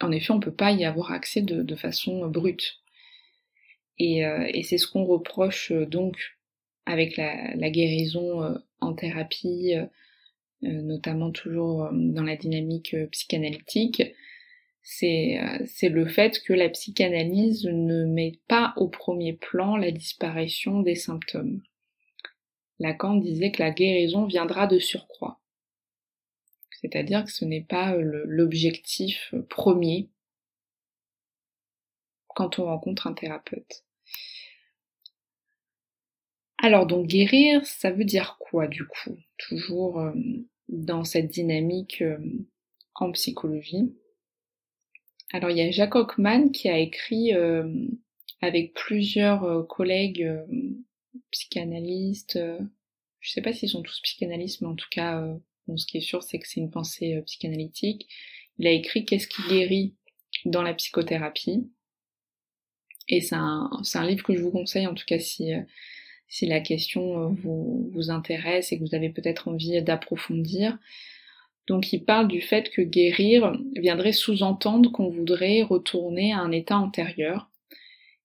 En 0.02 0.12
effet, 0.12 0.32
on 0.32 0.42
peut 0.42 0.54
pas 0.54 0.72
y 0.72 0.84
avoir 0.84 1.12
accès 1.12 1.42
de, 1.42 1.76
façon 1.76 2.28
brute. 2.28 2.80
Et, 3.98 4.26
euh, 4.26 4.50
et 4.54 4.64
c'est 4.64 4.78
ce 4.78 4.88
qu'on 4.88 5.06
reproche 5.06 5.72
euh, 5.72 5.86
donc 5.86 6.18
avec 6.86 7.16
la, 7.16 7.56
la 7.56 7.70
guérison 7.70 8.60
en 8.80 8.94
thérapie, 8.94 9.74
notamment 10.62 11.32
toujours 11.32 11.90
dans 11.92 12.22
la 12.22 12.36
dynamique 12.36 12.96
psychanalytique, 13.10 14.04
c'est 14.86 15.90
le 15.90 16.08
fait 16.08 16.42
que 16.44 16.54
la 16.54 16.70
psychanalyse 16.70 17.66
ne 17.66 18.06
met 18.06 18.40
pas 18.48 18.74
au 18.78 18.88
premier 18.88 19.34
plan 19.34 19.76
la 19.78 19.92
disparition 19.92 20.82
des 20.82 20.96
symptômes. 20.96 21.62
Lacan 22.80 23.16
disait 23.16 23.52
que 23.52 23.64
la 23.64 23.72
guérison 23.72 24.26
viendra 24.26 24.68
de 24.68 24.78
surcroît. 24.78 25.42
C'est-à-dire 26.82 27.24
que 27.24 27.32
ce 27.32 27.46
n'est 27.46 27.64
pas 27.64 27.96
euh, 27.96 28.24
l'objectif 28.26 29.34
euh, 29.34 29.42
premier 29.42 30.10
quand 32.28 32.60
on 32.60 32.66
rencontre 32.66 33.08
un 33.08 33.14
thérapeute. 33.14 33.86
Alors 36.58 36.86
donc 36.86 37.08
guérir, 37.08 37.66
ça 37.66 37.92
veut 37.92 38.04
dire 38.04 38.38
quoi 38.40 38.68
du 38.68 38.86
coup? 38.86 39.18
Toujours 39.38 40.00
euh, 40.00 40.14
dans 40.68 41.04
cette 41.06 41.32
dynamique 41.32 42.04
en 42.96 43.12
psychologie? 43.12 43.96
Alors 45.34 45.50
il 45.52 45.58
y 45.58 45.62
a 45.62 45.72
Jacques 45.72 45.96
Hockman 45.96 46.50
qui 46.50 46.70
a 46.70 46.78
écrit 46.78 47.34
avec 48.42 48.74
plusieurs 48.74 49.68
collègues 49.68 50.28
psychanalystes. 51.32 52.38
Euh, 52.38 52.60
je 53.20 53.32
sais 53.32 53.42
pas 53.42 53.54
s'ils 53.54 53.70
sont 53.70 53.82
tous 53.82 54.00
psychanalystes, 54.02 54.62
mais 54.62 54.68
en 54.68 54.76
tout 54.76 54.90
cas, 54.90 55.22
euh, 55.22 55.36
bon, 55.68 55.78
ce 55.78 55.86
qui 55.86 55.98
est 55.98 56.02
sûr, 56.02 56.24
c'est 56.24 56.40
que 56.40 56.48
c'est 56.48 56.60
une 56.60 56.72
pensée 56.72 57.16
euh, 57.16 57.22
psychanalytique. 57.22 58.08
Il 58.58 58.68
a 58.68 58.72
écrit 58.72 59.06
Qu'est-ce 59.06 59.28
qui 59.28 59.42
guérit 59.50 59.96
dans 60.46 60.62
la 60.62 60.74
psychothérapie. 60.74 61.70
Et 63.08 63.22
c'est 63.22 63.36
un, 63.36 63.70
un 63.94 64.08
livre 64.08 64.24
que 64.24 64.36
je 64.36 64.42
vous 64.42 64.52
conseille, 64.52 64.88
en 64.88 64.96
tout 64.96 65.06
cas 65.06 65.20
si, 65.20 65.52
si 66.28 66.48
la 66.48 66.60
question 66.60 67.30
vous, 67.30 67.90
vous 67.94 68.10
intéresse 68.10 68.72
et 68.72 68.80
que 68.80 68.84
vous 68.84 68.96
avez 68.96 69.10
peut-être 69.10 69.48
envie 69.48 69.80
d'approfondir. 69.84 70.78
Donc 71.68 71.92
il 71.94 72.04
parle 72.04 72.28
du 72.28 72.42
fait 72.42 72.70
que 72.70 72.82
guérir 72.82 73.58
viendrait 73.76 74.14
sous-entendre 74.14 74.92
qu'on 74.92 75.10
voudrait 75.10 75.64
retourner 75.64 76.32
à 76.32 76.40
un 76.40 76.52
état 76.52 76.78
antérieur 76.78 77.50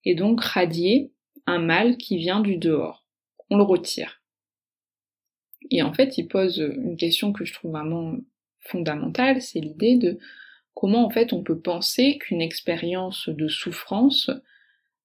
et 0.04 0.14
donc 0.14 0.42
radier 0.42 1.12
un 1.47 1.59
mal 1.59 1.97
qui 1.97 2.18
vient 2.18 2.40
du 2.40 2.56
dehors. 2.56 3.06
On 3.49 3.56
le 3.56 3.62
retire. 3.62 4.23
Et 5.70 5.82
en 5.82 5.92
fait, 5.92 6.18
il 6.18 6.28
pose 6.28 6.59
une 6.59 6.97
question 6.97 7.32
que 7.32 7.44
je 7.44 7.52
trouve 7.52 7.73
vraiment 7.73 8.16
fondamentale, 8.61 9.40
c'est 9.40 9.61
l'idée 9.61 9.97
de 9.97 10.18
comment 10.75 11.06
en 11.06 11.11
fait 11.11 11.32
on 11.32 11.42
peut 11.42 11.59
penser 11.59 12.18
qu'une 12.18 12.42
expérience 12.42 13.28
de 13.28 13.49
souffrance, 13.49 14.30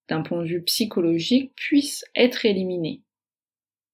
d'un 0.09 0.21
point 0.21 0.41
de 0.41 0.47
vue 0.47 0.63
psychologique, 0.63 1.53
puisse 1.55 2.05
être 2.15 2.45
éliminée. 2.45 3.01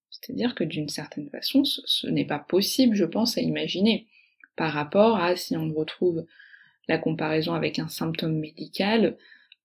C'est-à-dire 0.10 0.56
que 0.56 0.64
d'une 0.64 0.90
certaine 0.90 1.30
façon, 1.30 1.64
ce, 1.64 2.08
n'est 2.08 2.26
pas 2.26 2.40
possible, 2.40 2.96
je 2.96 3.06
pense, 3.06 3.38
à 3.38 3.42
imaginer, 3.42 4.08
par 4.56 4.72
rapport 4.72 5.18
à 5.18 5.36
si 5.36 5.56
on 5.56 5.74
retrouve 5.74 6.26
la 6.88 6.98
comparaison 6.98 7.54
avec 7.54 7.80
un 7.80 7.88
symptôme 7.88 8.38
médical, 8.38 9.18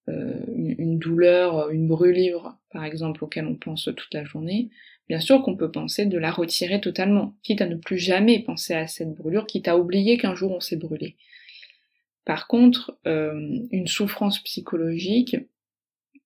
euh, 0.09 0.35
une, 0.55 0.99
douleur, 0.99 1.71
une 1.71 1.89
brûlure, 1.89 2.55
par 2.71 2.85
exemple, 2.85 3.25
auquel 3.25 3.47
on 3.47 3.57
pense 3.57 3.85
toute 3.85 4.15
la 4.15 4.25
journée, 4.25 4.71
bien 5.09 5.19
sûr 5.19 5.43
qu'on 5.43 5.57
peut 5.57 5.71
penser 5.71 6.07
de 6.07 6.19
la 6.19 6.31
retirer 6.31 6.81
totalement, 6.81 7.35
quitte 7.43 7.61
à 7.61 7.67
ne 7.67 7.75
plus 7.75 7.99
jamais 7.99 8.39
penser 8.39 8.75
à 8.75 8.87
cette 8.87 9.15
brûlure, 9.15 9.47
quitte 9.47 9.69
à 9.69 9.77
oublier 9.77 10.17
qu'un 10.17 10.35
jour 10.35 10.53
on 10.53 10.61
s'est 10.61 10.77
brûlé. 10.77 11.17
Par 12.25 12.47
contre, 12.47 12.99
euh, 13.07 13.61
une 13.71 13.87
souffrance 13.87 14.41
psychologique, 14.43 15.37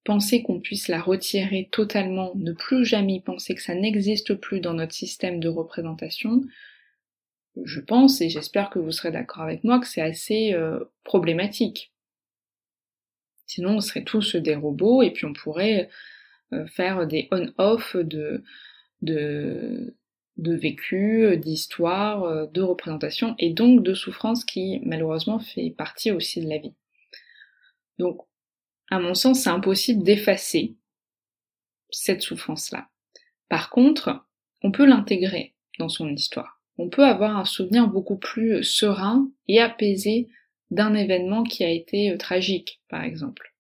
penser 0.05 0.43
qu'on 0.43 0.61
puisse 0.61 0.89
la 0.89 1.01
retirer 1.01 1.69
totalement, 1.71 2.33
ne 2.35 2.53
plus 2.53 2.85
jamais 2.85 3.21
penser 3.21 3.55
que 3.55 3.63
ça 3.63 3.75
n'existe 3.75 4.35
plus 4.35 4.61
dans 4.61 4.75
notre 4.75 4.95
système 4.95 5.41
de 5.41 5.49
représentation, 5.49 6.43
je 7.65 7.81
pense, 7.81 8.21
et 8.21 8.29
j'espère 8.29 8.71
que 8.71 8.79
vous 8.79 8.93
serez 8.93 9.11
d'accord 9.11 9.43
avec 9.43 9.65
moi, 9.65 9.81
que 9.81 9.87
c'est 9.87 10.01
assez 10.03 10.53
euh, 10.55 10.85
problématique. 11.05 11.93
Sinon, 13.47 13.77
on 13.77 13.81
serait 13.81 14.05
tous 14.05 14.37
des 14.37 14.55
robots 14.55 15.03
et 15.03 15.11
puis 15.11 15.25
on 15.25 15.33
pourrait 15.33 15.89
euh, 16.53 16.67
faire 16.67 17.07
des 17.07 17.29
on-off 17.33 17.97
de, 17.97 18.45
de, 19.03 19.97
de 20.37 20.55
vécu, 20.55 21.37
d'histoire, 21.37 22.25
euh, 22.25 22.47
de 22.47 22.63
représentation 22.63 23.35
et 23.39 23.51
donc 23.51 23.83
de 23.83 23.95
souffrance 23.95 24.45
qui 24.45 24.81
malheureusement 24.85 25.41
fait 25.41 25.71
partie 25.71 26.13
aussi 26.13 26.41
de 26.43 26.49
la 26.49 26.59
vie. 26.59 26.75
Donc, 27.99 28.21
à 28.91 28.99
mon 28.99 29.15
sens, 29.15 29.41
c'est 29.41 29.51
impossible 29.51 30.03
d'effacer 30.03 30.77
cette 31.91 32.23
souffrance-là. 32.23 32.89
Par 33.49 33.71
contre, 33.71 34.25
on 34.63 34.71
peut 34.71 34.87
l'intégrer 34.87 35.55
dans 35.79 35.89
son 35.89 36.09
histoire. 36.09 36.60
On 36.83 36.89
peut 36.89 37.05
avoir 37.05 37.37
un 37.37 37.45
souvenir 37.45 37.89
beaucoup 37.89 38.17
plus 38.17 38.65
serein 38.65 39.31
et 39.49 39.61
apaisé 39.61 40.31
d'un 40.71 40.95
événement 40.95 41.43
qui 41.43 41.63
a 41.63 41.69
été 41.69 42.11
euh, 42.11 42.17
tragique, 42.17 42.81
par 42.89 43.05
exemple. 43.05 43.55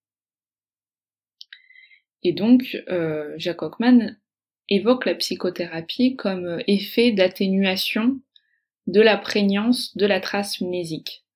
Et 2.23 2.33
donc, 2.33 2.83
euh, 2.89 3.35
Jacques 3.37 3.61
Hockman 3.61 4.17
évoque 4.71 5.05
la 5.05 5.15
psychothérapie 5.17 6.17
comme 6.17 6.47
euh, 6.47 6.62
effet 6.67 7.12
d'atténuation 7.12 8.19
de 8.87 9.03
la 9.03 9.19
prégnance 9.19 9.95
de 9.99 10.07
la 10.07 10.21
trace 10.21 10.62
mnésique. 10.62 11.27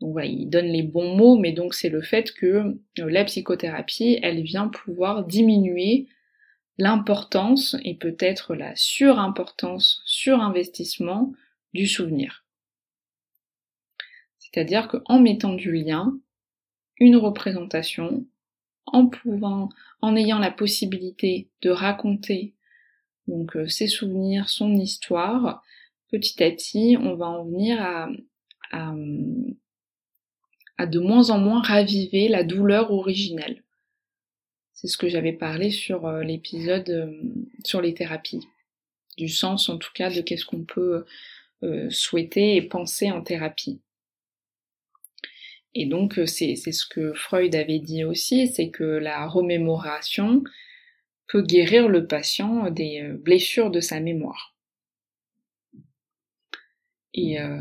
Il 0.00 0.50
donne 0.50 0.66
les 0.66 0.82
bons 0.82 1.16
mots, 1.16 1.38
mais 1.38 1.52
donc 1.52 1.74
c'est 1.74 1.88
le 1.88 2.02
fait 2.02 2.32
que 2.32 2.76
la 2.96 3.24
psychothérapie, 3.24 4.18
elle 4.24 4.42
vient 4.42 4.66
pouvoir 4.66 5.24
diminuer 5.24 6.08
l'importance 6.78 7.76
et 7.84 7.94
peut-être 7.94 8.54
la 8.54 8.74
surimportance, 8.76 10.02
surinvestissement 10.04 11.32
du 11.74 11.86
souvenir. 11.86 12.44
C'est-à-dire 14.38 14.88
qu'en 14.88 15.20
mettant 15.20 15.54
du 15.54 15.72
lien, 15.72 16.18
une 16.98 17.16
représentation, 17.16 18.26
en 18.86 19.06
pouvant, 19.06 19.68
en 20.00 20.16
ayant 20.16 20.38
la 20.38 20.50
possibilité 20.50 21.50
de 21.62 21.70
raconter 21.70 22.54
donc 23.26 23.56
euh, 23.56 23.66
ses 23.66 23.88
souvenirs, 23.88 24.48
son 24.48 24.72
histoire, 24.74 25.62
petit 26.10 26.42
à 26.42 26.50
petit, 26.50 26.96
on 26.98 27.16
va 27.16 27.26
en 27.26 27.44
venir 27.44 27.82
à, 27.82 28.08
à, 28.70 28.94
à 30.78 30.86
de 30.86 30.98
moins 31.00 31.30
en 31.30 31.38
moins 31.38 31.60
raviver 31.60 32.28
la 32.28 32.44
douleur 32.44 32.92
originelle. 32.92 33.62
C'est 34.86 34.92
ce 34.92 34.98
que 34.98 35.08
j'avais 35.08 35.32
parlé 35.32 35.70
sur 35.70 36.06
euh, 36.06 36.22
l'épisode 36.22 36.88
euh, 36.90 37.12
sur 37.64 37.80
les 37.80 37.94
thérapies. 37.94 38.48
Du 39.16 39.28
sens 39.28 39.68
en 39.68 39.78
tout 39.78 39.90
cas 39.94 40.10
de 40.10 40.20
qu'est-ce 40.20 40.44
qu'on 40.44 40.64
peut 40.64 41.04
souhaiter 41.88 42.54
et 42.56 42.62
penser 42.62 43.10
en 43.10 43.22
thérapie. 43.22 43.80
Et 45.78 45.84
donc 45.84 46.18
euh, 46.18 46.24
c'est 46.24 46.56
ce 46.56 46.86
que 46.86 47.12
Freud 47.12 47.54
avait 47.54 47.80
dit 47.80 48.02
aussi, 48.02 48.48
c'est 48.48 48.70
que 48.70 48.82
la 48.82 49.28
remémoration 49.28 50.42
peut 51.28 51.42
guérir 51.42 51.88
le 51.88 52.06
patient 52.06 52.70
des 52.70 53.02
euh, 53.02 53.18
blessures 53.18 53.70
de 53.70 53.80
sa 53.80 54.00
mémoire. 54.00 54.54
Et, 57.12 57.38
euh, 57.38 57.60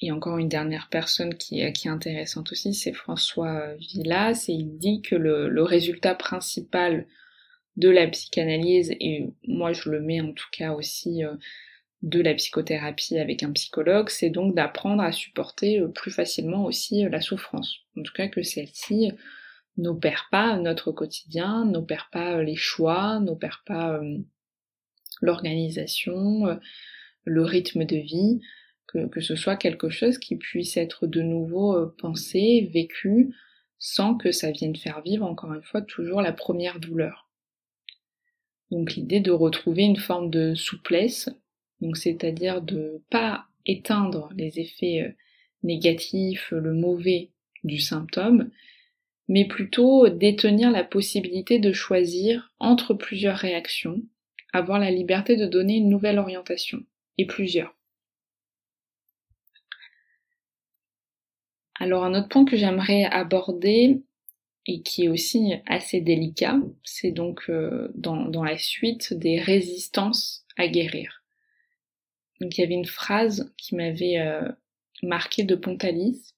et 0.00 0.12
encore 0.12 0.38
une 0.38 0.48
dernière 0.48 0.88
personne 0.90 1.34
qui, 1.34 1.72
qui 1.72 1.88
est 1.88 1.90
intéressante 1.90 2.52
aussi, 2.52 2.74
c'est 2.74 2.92
François 2.92 3.74
Villas, 3.74 4.44
et 4.48 4.52
il 4.52 4.78
dit 4.78 5.02
que 5.02 5.16
le, 5.16 5.48
le, 5.48 5.62
résultat 5.62 6.14
principal 6.14 7.06
de 7.76 7.88
la 7.88 8.06
psychanalyse, 8.06 8.92
et 9.00 9.30
moi 9.46 9.72
je 9.72 9.90
le 9.90 10.00
mets 10.00 10.20
en 10.20 10.32
tout 10.32 10.48
cas 10.52 10.72
aussi 10.72 11.24
de 12.02 12.20
la 12.20 12.34
psychothérapie 12.34 13.18
avec 13.18 13.42
un 13.42 13.52
psychologue, 13.52 14.08
c'est 14.08 14.30
donc 14.30 14.54
d'apprendre 14.54 15.02
à 15.02 15.12
supporter 15.12 15.80
euh, 15.80 15.88
plus 15.88 16.10
facilement 16.10 16.64
aussi 16.64 17.04
euh, 17.04 17.08
la 17.08 17.20
souffrance. 17.20 17.78
En 17.96 18.02
tout 18.02 18.12
cas 18.12 18.28
que 18.28 18.42
celle-ci 18.42 19.10
n'opère 19.76 20.28
pas 20.30 20.56
notre 20.56 20.92
quotidien, 20.92 21.64
n'opère 21.64 22.08
pas 22.12 22.36
euh, 22.36 22.42
les 22.42 22.56
choix, 22.56 23.18
n'opère 23.20 23.62
pas 23.66 24.00
l'organisation, 25.20 26.60
le 27.24 27.42
rythme 27.42 27.84
de 27.84 27.96
vie, 27.96 28.40
que, 28.88 29.06
que, 29.06 29.20
ce 29.20 29.36
soit 29.36 29.56
quelque 29.56 29.90
chose 29.90 30.18
qui 30.18 30.36
puisse 30.36 30.76
être 30.76 31.06
de 31.06 31.22
nouveau 31.22 31.86
pensé, 31.98 32.68
vécu, 32.72 33.34
sans 33.78 34.16
que 34.16 34.32
ça 34.32 34.50
vienne 34.50 34.76
faire 34.76 35.02
vivre 35.02 35.24
encore 35.24 35.54
une 35.54 35.62
fois 35.62 35.82
toujours 35.82 36.20
la 36.20 36.32
première 36.32 36.80
douleur. 36.80 37.30
Donc 38.70 38.94
l'idée 38.94 39.20
de 39.20 39.30
retrouver 39.30 39.84
une 39.84 39.96
forme 39.96 40.30
de 40.30 40.54
souplesse 40.54 41.30
donc 41.80 41.96
c'est-à-dire 41.96 42.62
de 42.62 43.02
pas 43.10 43.46
éteindre 43.66 44.30
les 44.36 44.60
effets 44.60 45.02
euh, 45.02 45.12
négatifs, 45.62 46.52
le 46.52 46.72
mauvais 46.72 47.30
du 47.64 47.78
symptôme, 47.78 48.50
mais 49.28 49.46
plutôt 49.46 50.08
détenir 50.08 50.70
la 50.70 50.84
possibilité 50.84 51.58
de 51.58 51.72
choisir 51.72 52.52
entre 52.58 52.94
plusieurs 52.94 53.36
réactions, 53.36 54.02
avoir 54.52 54.78
la 54.78 54.90
liberté 54.90 55.36
de 55.36 55.46
donner 55.46 55.76
une 55.76 55.90
nouvelle 55.90 56.18
orientation, 56.18 56.84
et 57.18 57.26
plusieurs. 57.26 57.74
Alors 61.78 62.04
un 62.04 62.14
autre 62.14 62.28
point 62.28 62.44
que 62.44 62.56
j'aimerais 62.56 63.04
aborder 63.04 64.02
et 64.66 64.82
qui 64.82 65.04
est 65.04 65.08
aussi 65.08 65.54
assez 65.66 66.00
délicat, 66.00 66.58
c'est 66.84 67.12
donc 67.12 67.44
euh, 67.48 67.88
dans, 67.94 68.44
la 68.44 68.58
suite 68.58 69.14
des 69.14 69.40
résistances 69.40 70.44
à 70.56 70.68
guérir. 70.68 71.22
Donc 72.40 72.56
il 72.56 72.60
y 72.60 72.64
avait 72.64 72.74
une 72.74 72.84
phrase 72.84 73.52
qui 73.56 73.74
m'avait 73.74 74.18
euh, 74.18 74.48
marqué 75.02 75.42
de 75.42 75.54
Pontalis, 75.54 76.34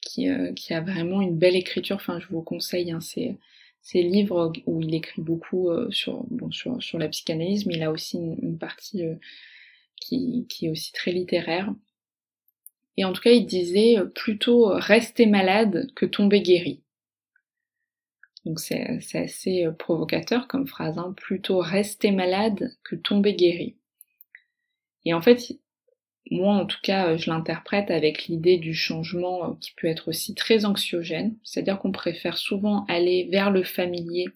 qui, 0.00 0.28
euh, 0.28 0.52
a 0.70 0.80
vraiment 0.80 1.20
une 1.20 1.38
belle 1.38 1.56
écriture. 1.56 1.96
Enfin, 1.96 2.18
je 2.18 2.26
vous 2.28 2.42
conseille 2.42 2.90
hein, 2.90 3.00
ces, 3.00 3.38
livres 3.94 4.52
où 4.66 4.80
il 4.80 4.94
écrit 4.94 5.22
beaucoup 5.22 5.70
euh, 5.70 5.90
sur, 5.90 6.24
bon, 6.30 6.50
sur, 6.50 6.98
la 6.98 7.08
psychanalyse, 7.08 7.66
mais 7.66 7.74
il 7.74 7.82
a 7.82 7.90
aussi 7.90 8.18
une, 8.18 8.58
partie 8.58 9.02
qui, 9.96 10.46
est 10.62 10.68
aussi 10.68 10.92
très 10.92 11.12
littéraire. 11.12 11.72
Et 12.98 13.04
en 13.04 13.12
tout 13.12 13.22
cas, 13.22 13.30
il 13.30 13.46
disait 13.46 13.96
plutôt 14.12 14.66
rester 14.66 15.26
malade 15.26 15.88
que 15.94 16.04
tomber 16.04 16.42
guéri. 16.42 16.82
Donc 18.44 18.58
c'est 18.58 19.00
assez 19.14 19.68
provocateur 19.78 20.48
comme 20.48 20.66
phrase, 20.66 20.98
hein. 20.98 21.14
plutôt 21.16 21.60
rester 21.60 22.10
malade 22.10 22.72
que 22.82 22.96
tomber 22.96 23.34
guéri. 23.34 23.76
Et 25.04 25.14
en 25.14 25.20
fait, 25.20 25.60
moi 26.32 26.54
en 26.54 26.66
tout 26.66 26.80
cas, 26.82 27.16
je 27.16 27.30
l'interprète 27.30 27.92
avec 27.92 28.26
l'idée 28.26 28.56
du 28.56 28.74
changement 28.74 29.44
euh, 29.44 29.54
qui 29.60 29.74
peut 29.76 29.86
être 29.86 30.08
aussi 30.08 30.34
très 30.34 30.64
anxiogène, 30.64 31.36
c'est-à-dire 31.44 31.78
qu'on 31.78 31.92
préfère 31.92 32.36
souvent 32.36 32.84
aller 32.86 33.28
vers 33.30 33.52
le 33.52 33.62
familier, 33.62 34.26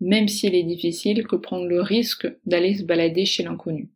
même 0.00 0.28
s'il 0.28 0.54
est 0.54 0.62
difficile, 0.62 1.26
que 1.26 1.36
prendre 1.36 1.66
le 1.66 1.82
risque 1.82 2.26
d'aller 2.46 2.74
se 2.74 2.84
balader 2.84 3.26
chez 3.26 3.42
l'inconnu. 3.42 3.90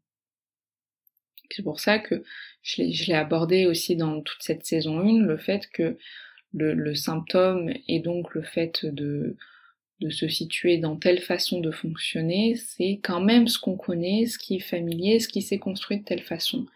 C'est 1.51 1.63
pour 1.63 1.81
ça 1.81 1.99
que 1.99 2.23
je 2.63 2.83
l'ai 2.83 3.15
abordé 3.15 3.67
aussi 3.67 3.97
dans 3.97 4.21
toute 4.21 4.43
cette 4.43 4.67
saison 4.67 5.01
1, 5.01 5.23
le 5.25 5.37
fait 5.37 5.69
que 5.73 5.97
le, 6.55 6.95
symptôme 6.95 7.73
et 7.87 8.01
donc 8.01 8.35
le 8.35 8.43
fait 8.43 8.85
de, 8.87 9.37
se 10.11 10.29
situer 10.29 10.79
dans 10.79 10.97
telle 10.97 11.21
façon 11.21 11.61
de 11.61 11.71
fonctionner, 11.71 12.55
c'est 12.57 13.01
quand 13.03 13.21
même 13.21 13.49
ce 13.49 13.59
qu'on 13.59 13.77
connaît, 13.77 14.27
ce 14.27 14.39
qui 14.39 14.57
est 14.57 14.61
familier, 14.61 15.21
ce 15.21 15.29
qui 15.29 15.43
s'est 15.43 15.59
construit 15.59 15.99
de 15.99 16.05
telle 16.05 16.23
façon. 16.23 16.67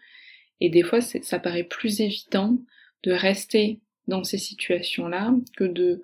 Et 0.59 0.69
des 0.69 0.83
fois, 0.83 1.01
ça 1.01 1.39
paraît 1.39 1.63
plus 1.63 2.01
évident 2.01 2.57
de 3.03 3.11
rester 3.11 3.79
dans 4.07 4.23
ces 4.23 4.37
situations-là 4.37 5.33
que 5.57 5.63
de 5.63 6.01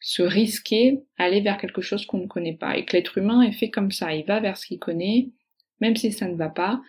se 0.00 0.22
risquer 0.22 1.02
aller 1.18 1.40
vers 1.40 1.58
quelque 1.58 1.82
chose 1.82 2.06
qu'on 2.06 2.18
ne 2.18 2.26
connaît 2.26 2.56
pas. 2.56 2.76
Et 2.76 2.84
que 2.84 2.96
l'être 2.96 3.18
humain 3.18 3.42
est 3.42 3.52
fait 3.52 3.70
comme 3.70 3.92
ça, 3.92 4.14
il 4.14 4.24
va 4.24 4.40
vers 4.40 4.56
ce 4.56 4.66
qu'il 4.66 4.78
connaît, 4.78 5.28
même 5.80 5.96
si 5.96 6.12
ça 6.12 6.26
ne 6.26 6.36
va 6.36 6.48
pas, 6.48 6.80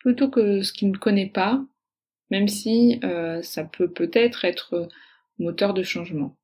plutôt 0.00 0.28
que 0.28 0.62
ce 0.62 0.72
qu'il 0.72 0.90
ne 0.90 0.96
connaît 0.96 1.28
pas, 1.28 1.64
même 2.30 2.48
si 2.48 2.98
euh, 3.04 3.42
ça 3.42 3.64
peut 3.64 3.90
peut-être 3.90 4.44
être 4.44 4.88
moteur 5.38 5.74
de 5.74 5.82
changement. 5.82 6.36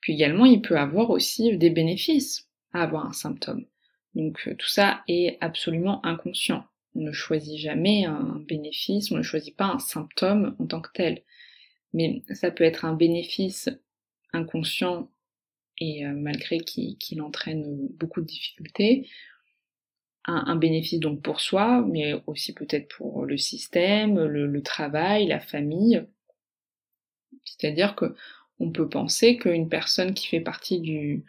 Puis 0.00 0.14
également, 0.14 0.46
il 0.46 0.62
peut 0.62 0.78
avoir 0.78 1.10
aussi 1.10 1.56
des 1.56 1.70
bénéfices 1.70 2.48
à 2.72 2.82
avoir 2.82 3.06
un 3.06 3.12
symptôme. 3.12 3.66
Donc 4.14 4.46
euh, 4.46 4.54
tout 4.54 4.68
ça 4.68 5.02
est 5.08 5.38
absolument 5.40 6.04
inconscient. 6.04 6.64
On 6.94 7.00
ne 7.00 7.12
choisit 7.12 7.58
jamais 7.58 8.04
un 8.04 8.42
bénéfice, 8.48 9.10
on 9.12 9.16
ne 9.16 9.22
choisit 9.22 9.56
pas 9.56 9.66
un 9.66 9.78
symptôme 9.78 10.56
en 10.58 10.66
tant 10.66 10.80
que 10.80 10.90
tel. 10.92 11.22
Mais 11.92 12.22
ça 12.32 12.50
peut 12.50 12.64
être 12.64 12.84
un 12.84 12.94
bénéfice 12.94 13.68
inconscient 14.32 15.10
et 15.78 16.04
euh, 16.04 16.12
malgré 16.12 16.58
qu'il 16.58 17.22
entraîne 17.22 17.88
beaucoup 17.98 18.20
de 18.20 18.26
difficultés, 18.26 19.08
un, 20.26 20.56
bénéfice 20.56 21.00
donc 21.00 21.22
pour 21.22 21.40
soi, 21.40 21.84
mais 21.88 22.14
aussi 22.26 22.54
peut-être 22.54 22.88
pour 22.96 23.24
le 23.24 23.36
système, 23.36 24.22
le 24.22 24.62
travail, 24.62 25.26
la 25.26 25.40
famille. 25.40 26.04
C'est-à-dire 27.44 27.96
que 27.96 28.14
on 28.60 28.70
peut 28.70 28.88
penser 28.88 29.38
qu'une 29.38 29.68
personne 29.68 30.14
qui 30.14 30.28
fait 30.28 30.40
partie 30.40 30.80
du, 30.80 31.24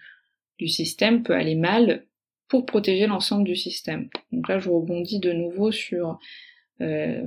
système 0.67 1.23
peut 1.23 1.34
aller 1.34 1.56
mal 1.56 2.06
pour 2.47 2.67
protéger 2.67 3.08
l'ensemble 3.08 3.45
du 3.45 3.56
système. 3.56 4.10
Donc 4.32 4.47
là, 4.47 4.60
je 4.60 4.69
rebondis 4.69 5.19
de 5.19 5.32
nouveau 5.32 5.71
sur 5.71 6.19
euh, 6.82 7.25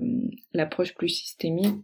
l'approche 0.53 0.95
plus 0.95 1.09
systémique 1.09 1.75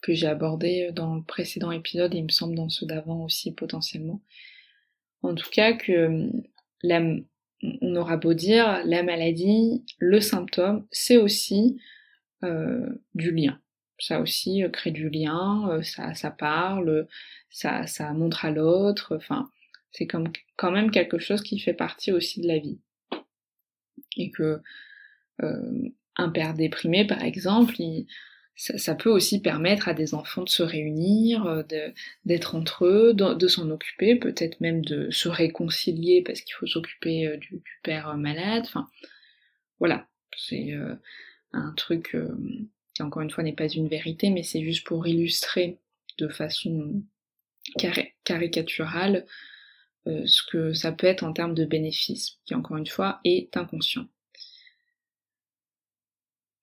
que 0.00 0.14
j'ai 0.14 0.28
abordée 0.28 0.90
dans 0.92 1.16
le 1.16 1.22
précédent 1.22 1.72
épisode 1.72 2.14
et 2.14 2.18
il 2.18 2.24
me 2.24 2.28
semble 2.28 2.54
dans 2.54 2.68
ceux 2.68 2.86
d'avant 2.86 3.24
aussi 3.24 3.52
potentiellement. 3.52 4.20
En 5.22 5.34
tout 5.34 5.50
cas 5.50 5.72
que 5.72 6.30
on 7.62 7.96
aura 7.96 8.16
beau 8.16 8.34
dire 8.34 8.82
la 8.84 9.02
maladie, 9.02 9.84
le 9.98 10.20
symptôme, 10.20 10.86
c'est 10.90 11.16
aussi 11.16 11.80
euh, 12.44 12.88
du 13.14 13.32
lien 13.32 13.60
ça 14.00 14.20
aussi 14.20 14.64
euh, 14.64 14.68
crée 14.68 14.90
du 14.90 15.08
lien, 15.08 15.68
euh, 15.70 15.82
ça, 15.82 16.14
ça 16.14 16.30
parle, 16.30 17.06
ça, 17.50 17.86
ça 17.86 18.12
montre 18.12 18.44
à 18.44 18.50
l'autre, 18.50 19.16
enfin, 19.16 19.50
c'est 19.92 20.06
comme 20.06 20.28
quand 20.56 20.70
même 20.70 20.90
quelque 20.90 21.18
chose 21.18 21.42
qui 21.42 21.58
fait 21.58 21.74
partie 21.74 22.12
aussi 22.12 22.40
de 22.40 22.48
la 22.48 22.58
vie. 22.58 22.80
Et 24.16 24.30
que 24.30 24.60
un 26.16 26.28
père 26.28 26.52
déprimé, 26.52 27.06
par 27.06 27.22
exemple, 27.22 27.74
ça, 28.60 28.94
peut 28.94 29.08
aussi 29.08 29.40
permettre 29.40 29.88
à 29.88 29.94
des 29.94 30.14
enfants 30.14 30.42
de 30.42 30.48
se 30.50 30.62
réunir, 30.62 31.64
d'être 32.26 32.54
entre 32.54 32.84
eux, 32.84 33.14
de, 33.14 33.48
s'en 33.48 33.70
occuper, 33.70 34.16
peut-être 34.16 34.60
même 34.60 34.84
de 34.84 35.10
se 35.10 35.28
réconcilier 35.28 36.22
parce 36.22 36.42
qu'il 36.42 36.54
faut 36.54 36.66
s'occuper 36.66 37.38
du, 37.38 37.56
du, 37.56 37.80
père 37.82 38.14
malade. 38.18 38.64
Enfin, 38.66 38.86
voilà, 39.78 40.06
c'est 40.36 40.74
un 41.52 41.72
truc 41.72 42.14
qui 42.94 43.02
encore 43.02 43.22
une 43.22 43.30
fois 43.30 43.44
n'est 43.44 43.54
pas 43.54 43.68
une 43.68 43.88
vérité, 43.88 44.28
mais 44.28 44.42
c'est 44.42 44.62
juste 44.62 44.86
pour 44.86 45.06
illustrer 45.06 45.78
de 46.18 46.28
façon 46.28 47.02
caricaturale 48.24 49.24
ce 50.04 50.42
que 50.50 50.74
ça 50.74 50.92
peut 50.92 51.06
être 51.06 51.24
en 51.24 51.32
termes 51.32 51.54
de 51.54 51.64
bénéfices, 51.64 52.38
qui 52.44 52.54
encore 52.54 52.76
une 52.76 52.86
fois 52.86 53.20
est 53.24 53.56
inconscient. 53.56 54.06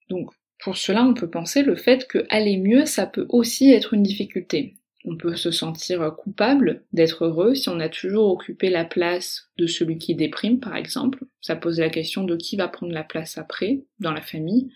Donc 0.09 0.31
pour 0.59 0.77
cela, 0.77 1.03
on 1.03 1.13
peut 1.13 1.29
penser 1.29 1.63
le 1.63 1.75
fait 1.75 2.07
que 2.07 2.25
aller 2.29 2.57
mieux, 2.57 2.85
ça 2.85 3.05
peut 3.05 3.25
aussi 3.29 3.71
être 3.71 3.93
une 3.93 4.03
difficulté. 4.03 4.75
On 5.05 5.15
peut 5.15 5.35
se 5.35 5.51
sentir 5.51 6.13
coupable 6.17 6.83
d'être 6.91 7.25
heureux 7.25 7.55
si 7.55 7.69
on 7.69 7.79
a 7.79 7.87
toujours 7.87 8.29
occupé 8.29 8.69
la 8.69 8.83
place 8.83 9.49
de 9.57 9.65
celui 9.65 9.97
qui 9.97 10.15
déprime, 10.15 10.59
par 10.59 10.75
exemple. 10.75 11.23
Ça 11.39 11.55
pose 11.55 11.79
la 11.79 11.89
question 11.89 12.23
de 12.23 12.35
qui 12.35 12.57
va 12.57 12.67
prendre 12.67 12.91
la 12.91 13.03
place 13.03 13.37
après, 13.37 13.85
dans 13.99 14.11
la 14.11 14.21
famille. 14.21 14.69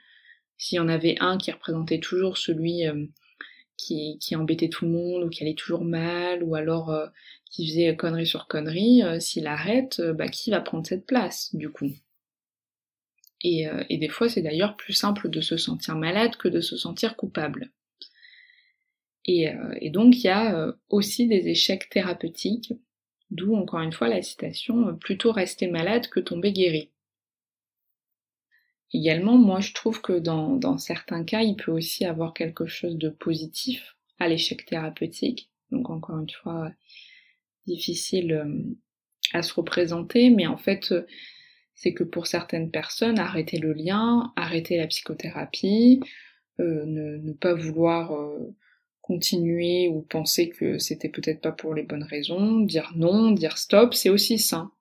S'il 0.58 0.78
y 0.78 0.80
en 0.80 0.88
avait 0.88 1.16
un 1.20 1.38
qui 1.38 1.52
représentait 1.52 2.00
toujours 2.00 2.38
celui 2.38 2.88
euh, 2.88 3.06
qui, 3.76 4.20
embêtait 4.36 4.70
tout 4.70 4.86
le 4.86 4.92
monde, 4.92 5.24
ou 5.24 5.30
qui 5.30 5.44
allait 5.44 5.56
toujours 5.56 5.84
mal, 5.84 6.44
ou 6.44 6.56
alors 6.56 6.92
euh, 6.92 7.08
qui 7.50 7.68
faisait 7.68 7.96
connerie 7.96 8.28
sur 8.28 8.48
connerie, 8.48 9.04
euh, 9.04 9.20
s'il 9.20 9.48
arrête, 9.48 10.02
bah, 10.16 10.30
qui 10.30 10.52
va 10.52 10.62
prendre 10.62 10.86
cette 10.86 11.08
place, 11.08 11.54
du 11.56 11.70
coup? 11.70 11.90
Et, 13.44 13.66
et 13.90 13.98
des 13.98 14.10
fois, 14.10 14.30
c'est 14.30 14.42
d'ailleurs 14.42 14.76
plus 14.76 14.94
simple 14.94 15.30
de 15.30 15.42
se 15.42 15.58
sentir 15.58 15.96
malade 15.96 16.36
que 16.36 16.48
de 16.48 16.62
se 16.62 16.78
sentir 16.78 17.16
coupable. 17.16 17.72
Euh, 19.30 19.76
et, 19.80 19.90
donc 19.90 20.16
il 20.16 20.24
y 20.24 20.30
a 20.30 20.56
euh, 20.56 20.74
aussi 20.90 21.28
des 21.28 21.48
échecs 21.48 21.90
thérapeutiques, 21.90 22.74
d'où 23.30 23.56
encore 23.56 23.82
une 23.82 23.94
fois 23.94 24.10
la 24.10 24.22
citation 24.22 24.90
euh, 24.90 24.94
plutôt 24.94 25.32
rester 25.32 25.68
malade 25.68 26.08
que 26.08 26.20
tomber 26.20 26.52
guéri. 26.52 26.90
Également, 28.94 29.38
moi 29.38 29.62
je 29.62 29.74
trouve 29.74 30.02
que 30.02 30.20
dans, 30.20 30.56
dans 30.56 30.78
certains 30.78 31.24
cas, 31.24 31.42
il 31.42 31.56
peut 31.56 31.72
aussi 31.72 32.04
avoir 32.04 32.34
quelque 32.34 32.66
chose 32.66 32.98
de 32.98 33.10
positif 33.10 33.96
à 34.20 34.28
l'échec 34.28 34.66
thérapeutique. 34.66 35.50
Donc 35.72 35.90
encore 35.90 36.20
une 36.20 36.30
fois, 36.30 36.72
difficile 37.68 38.44
à 39.32 39.44
se 39.44 39.54
représenter, 39.54 40.30
mais 40.30 40.46
en 40.46 40.58
fait, 40.58 40.94
c'est 41.82 41.94
que 41.94 42.04
pour 42.04 42.28
certaines 42.28 42.70
personnes, 42.70 43.18
arrêter 43.18 43.58
le 43.58 43.74
lien, 43.74 44.32
arrêter 44.36 44.78
la 44.78 44.88
psychothérapie, 44.88 46.02
ne, 46.60 46.86
ne, 46.86 47.34
pas 47.34 47.56
vouloir 47.56 48.12
continuer 49.02 49.88
ou 49.88 50.02
penser 50.02 50.50
que 50.50 50.78
c'était 50.78 51.10
peut-être 51.10 51.42
pas 51.42 51.52
pour 51.52 51.74
les 51.74 51.84
bonnes 51.84 52.04
raisons, 52.04 52.60
dire 52.60 52.92
non, 52.96 53.32
dire 53.32 53.58
stop, 53.58 53.94
c'est 53.94 54.10
aussi 54.10 54.38
sain. 54.38 54.72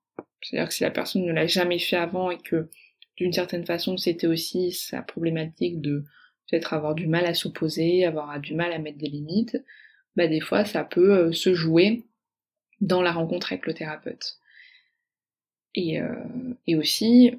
C'est-à-dire 0.43 0.69
que 0.69 0.75
si 0.75 0.83
la 0.83 0.91
personne 0.91 1.25
ne 1.25 1.33
l'a 1.33 1.47
jamais 1.47 1.79
fait 1.79 1.97
avant 1.97 2.31
et 2.31 2.39
que 2.39 2.69
d'une 3.17 3.33
certaine 3.33 3.67
façon 3.67 3.97
c'était 3.97 4.27
aussi 4.27 4.73
sa 4.73 5.03
problématique 5.03 5.81
de 5.81 6.05
peut-être 6.49 6.75
avoir 6.75 6.95
du 6.95 7.07
mal 7.07 7.27
à 7.27 7.35
s'opposer, 7.35 8.05
avoir 8.05 8.39
du 8.41 8.55
mal 8.55 8.73
à 8.73 8.79
mettre 8.79 8.99
des 8.99 9.09
limites, 9.09 9.63
bah 10.17 10.27
des 10.27 10.41
fois 10.41 10.65
ça 10.65 10.85
peut 10.85 11.13
euh, 11.13 11.33
se 11.33 11.55
jouer 11.55 12.05
dans 12.81 13.03
la 13.03 13.13
rencontre 13.13 13.53
avec 13.53 13.67
le 13.67 13.75
thérapeute. 13.75 14.40
Et, 15.75 16.01
euh, 16.01 16.15
et 16.67 16.77
aussi, 16.77 17.33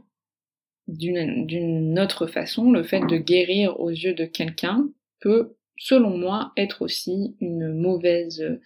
d'une 0.87 1.99
autre 1.99 2.27
façon, 2.27 2.71
le 2.71 2.83
fait 2.83 3.01
de 3.01 3.17
guérir 3.17 3.79
aux 3.79 3.89
yeux 3.89 4.13
de 4.13 4.25
quelqu'un 4.25 4.89
peut 5.19 5.55
selon 5.81 6.15
moi, 6.15 6.53
être 6.57 6.83
aussi 6.83 7.35
une 7.41 7.73
mauvaise 7.73 8.59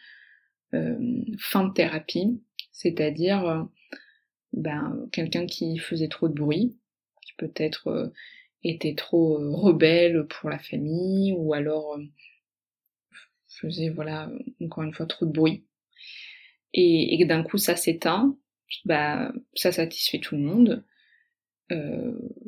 euh, 0.74 0.98
fin 1.40 1.64
de 1.64 1.74
thérapie, 1.74 2.42
c'est-à-dire 2.74 3.48
euh, 3.48 3.64
ben, 4.52 5.08
quelqu'un 5.14 5.46
qui 5.46 5.78
faisait 5.78 6.10
trop 6.10 6.28
de 6.28 6.34
bruit, 6.34 6.78
qui 7.26 7.32
peut-être 7.38 7.88
euh, 7.88 8.08
était 8.64 8.96
trop 8.96 9.38
rebelle 9.56 10.28
pour 10.28 10.50
la 10.50 10.60
famille, 10.60 11.32
ou 11.38 11.54
alors 11.54 11.98
faisait, 13.48 13.90
voilà, 13.90 14.30
encore 14.62 14.84
une 14.84 14.94
fois, 14.94 15.06
trop 15.06 15.26
de 15.26 15.32
bruit. 15.32 15.64
Et, 16.74 17.22
et 17.22 17.26
d'un 17.26 17.44
coup 17.44 17.58
ça 17.58 17.78
s'éteint, 17.78 18.36
bah, 18.86 19.32
ça 19.56 19.72
satisfait 19.72 20.20
tout 20.20 20.36
le 20.36 20.42
monde. 20.42 20.84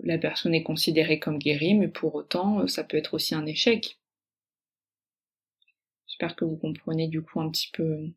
la 0.04 0.18
personne 0.18 0.54
est 0.54 0.64
considérée 0.64 1.20
comme 1.20 1.40
guérie, 1.40 1.76
mais 1.76 1.88
pour 1.88 2.16
autant, 2.16 2.68
ça 2.68 2.84
peut 2.84 2.98
être 2.98 3.14
aussi 3.14 3.36
un 3.36 3.46
échec. 3.46 3.98
J'espère 6.08 6.36
que 6.36 6.46
vous 6.46 6.58
comprenez 6.58 7.08
du 7.08 7.22
coup 7.22 7.40
un 7.40 7.50
petit 7.52 7.70
peu 7.72 8.10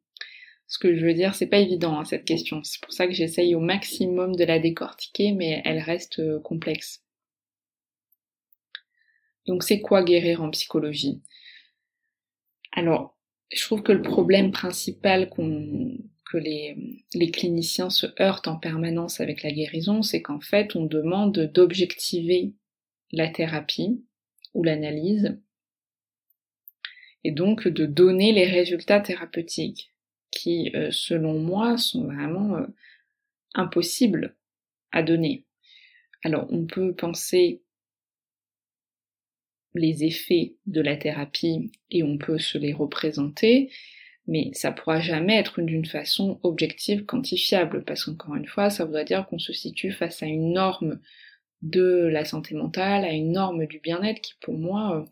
ce 0.71 0.79
que 0.79 0.97
je 0.97 1.05
veux 1.05 1.13
dire. 1.13 1.35
C'est 1.35 1.49
pas 1.49 1.59
évident 1.59 1.99
hein, 1.99 2.05
cette 2.07 2.25
question. 2.25 2.63
C'est 2.65 2.81
pour 2.81 2.93
ça 2.95 3.07
que 3.07 3.13
j'essaye 3.13 3.55
au 3.55 3.61
maximum 3.61 4.35
de 4.37 4.45
la 4.45 4.59
décortiquer, 4.59 5.33
mais 5.33 5.61
elle 5.67 5.81
reste 5.81 6.21
euh, 6.21 6.41
complexe. 6.41 7.05
Donc 9.47 9.65
c'est 9.65 9.81
quoi 9.81 10.03
guérir 10.03 10.43
en 10.43 10.51
psychologie? 10.51 11.21
Alors, 12.73 13.19
je 13.53 13.63
trouve 13.65 13.83
que 13.83 13.93
le 13.93 14.03
problème 14.03 14.53
principal 14.53 15.29
que 16.31 16.38
les, 16.38 17.31
cliniciens 17.33 17.90
se 17.90 18.07
heurtent 18.21 18.49
en 18.49 18.57
permanence 18.57 19.21
avec 19.21 19.43
la 19.43 19.51
guérison, 19.51 20.03
c'est 20.03 20.23
qu'en 20.23 20.40
fait 20.40 20.77
on 20.77 20.85
demande 20.85 21.51
d'objectiver 21.53 22.53
la 23.12 23.29
thérapie 23.29 24.05
ou 24.55 24.62
l'analyse 24.62 25.38
et 27.25 27.33
donc 27.33 27.66
de 27.66 27.85
donner 27.85 28.33
les 28.33 28.47
résultats 28.47 29.01
thérapeutiques 29.01 29.93
qui, 30.31 30.71
euh, 30.75 30.90
selon 30.93 31.38
moi, 31.38 31.77
sont 31.77 32.05
vraiment 32.05 32.57
euh, 32.57 32.66
impossibles 33.55 34.37
à 34.93 35.03
donner. 35.03 35.45
Alors 36.23 36.47
on 36.51 36.66
peut 36.66 36.95
penser 36.95 37.62
les 39.75 40.05
effets 40.05 40.55
de 40.66 40.81
la 40.81 40.97
thérapie 40.97 41.73
et 41.90 42.03
on 42.03 42.19
peut 42.19 42.38
se 42.38 42.59
les 42.59 42.73
représenter, 42.73 43.71
mais 44.27 44.51
ça 44.53 44.71
pourra 44.71 45.01
jamais 45.01 45.37
être 45.37 45.61
d'une 45.61 45.87
façon 45.87 46.39
objective, 46.43 47.05
quantifiable, 47.05 47.85
parce 47.85 48.05
qu'encore 48.05 48.37
une 48.37 48.47
fois, 48.47 48.71
ça 48.71 48.85
voudrait 48.85 49.05
dire 49.05 49.27
qu'on 49.27 49.39
se 49.39 49.53
situe 49.53 49.93
face 49.93 50.23
à 50.23 50.27
une 50.27 50.53
norme 50.53 51.01
de 51.63 52.09
la 52.11 52.25
santé 52.25 52.55
mentale, 52.55 53.05
à 53.05 53.13
une 53.13 53.33
norme 53.33 53.67
du 53.67 53.81
bien-être 53.81 54.21
qui 54.21 54.35
pour 54.41 54.57
moi 54.57 54.97
euh, 54.97 55.05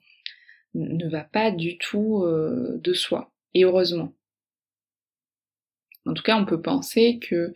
ne 0.74 1.08
va 1.08 1.24
pas 1.24 1.50
du 1.50 1.78
tout 1.78 2.22
euh, 2.22 2.78
de 2.82 2.92
soi. 2.92 3.32
Et 3.54 3.64
heureusement. 3.64 4.12
En 6.06 6.14
tout 6.14 6.22
cas, 6.22 6.38
on 6.38 6.46
peut 6.46 6.62
penser 6.62 7.18
que 7.18 7.52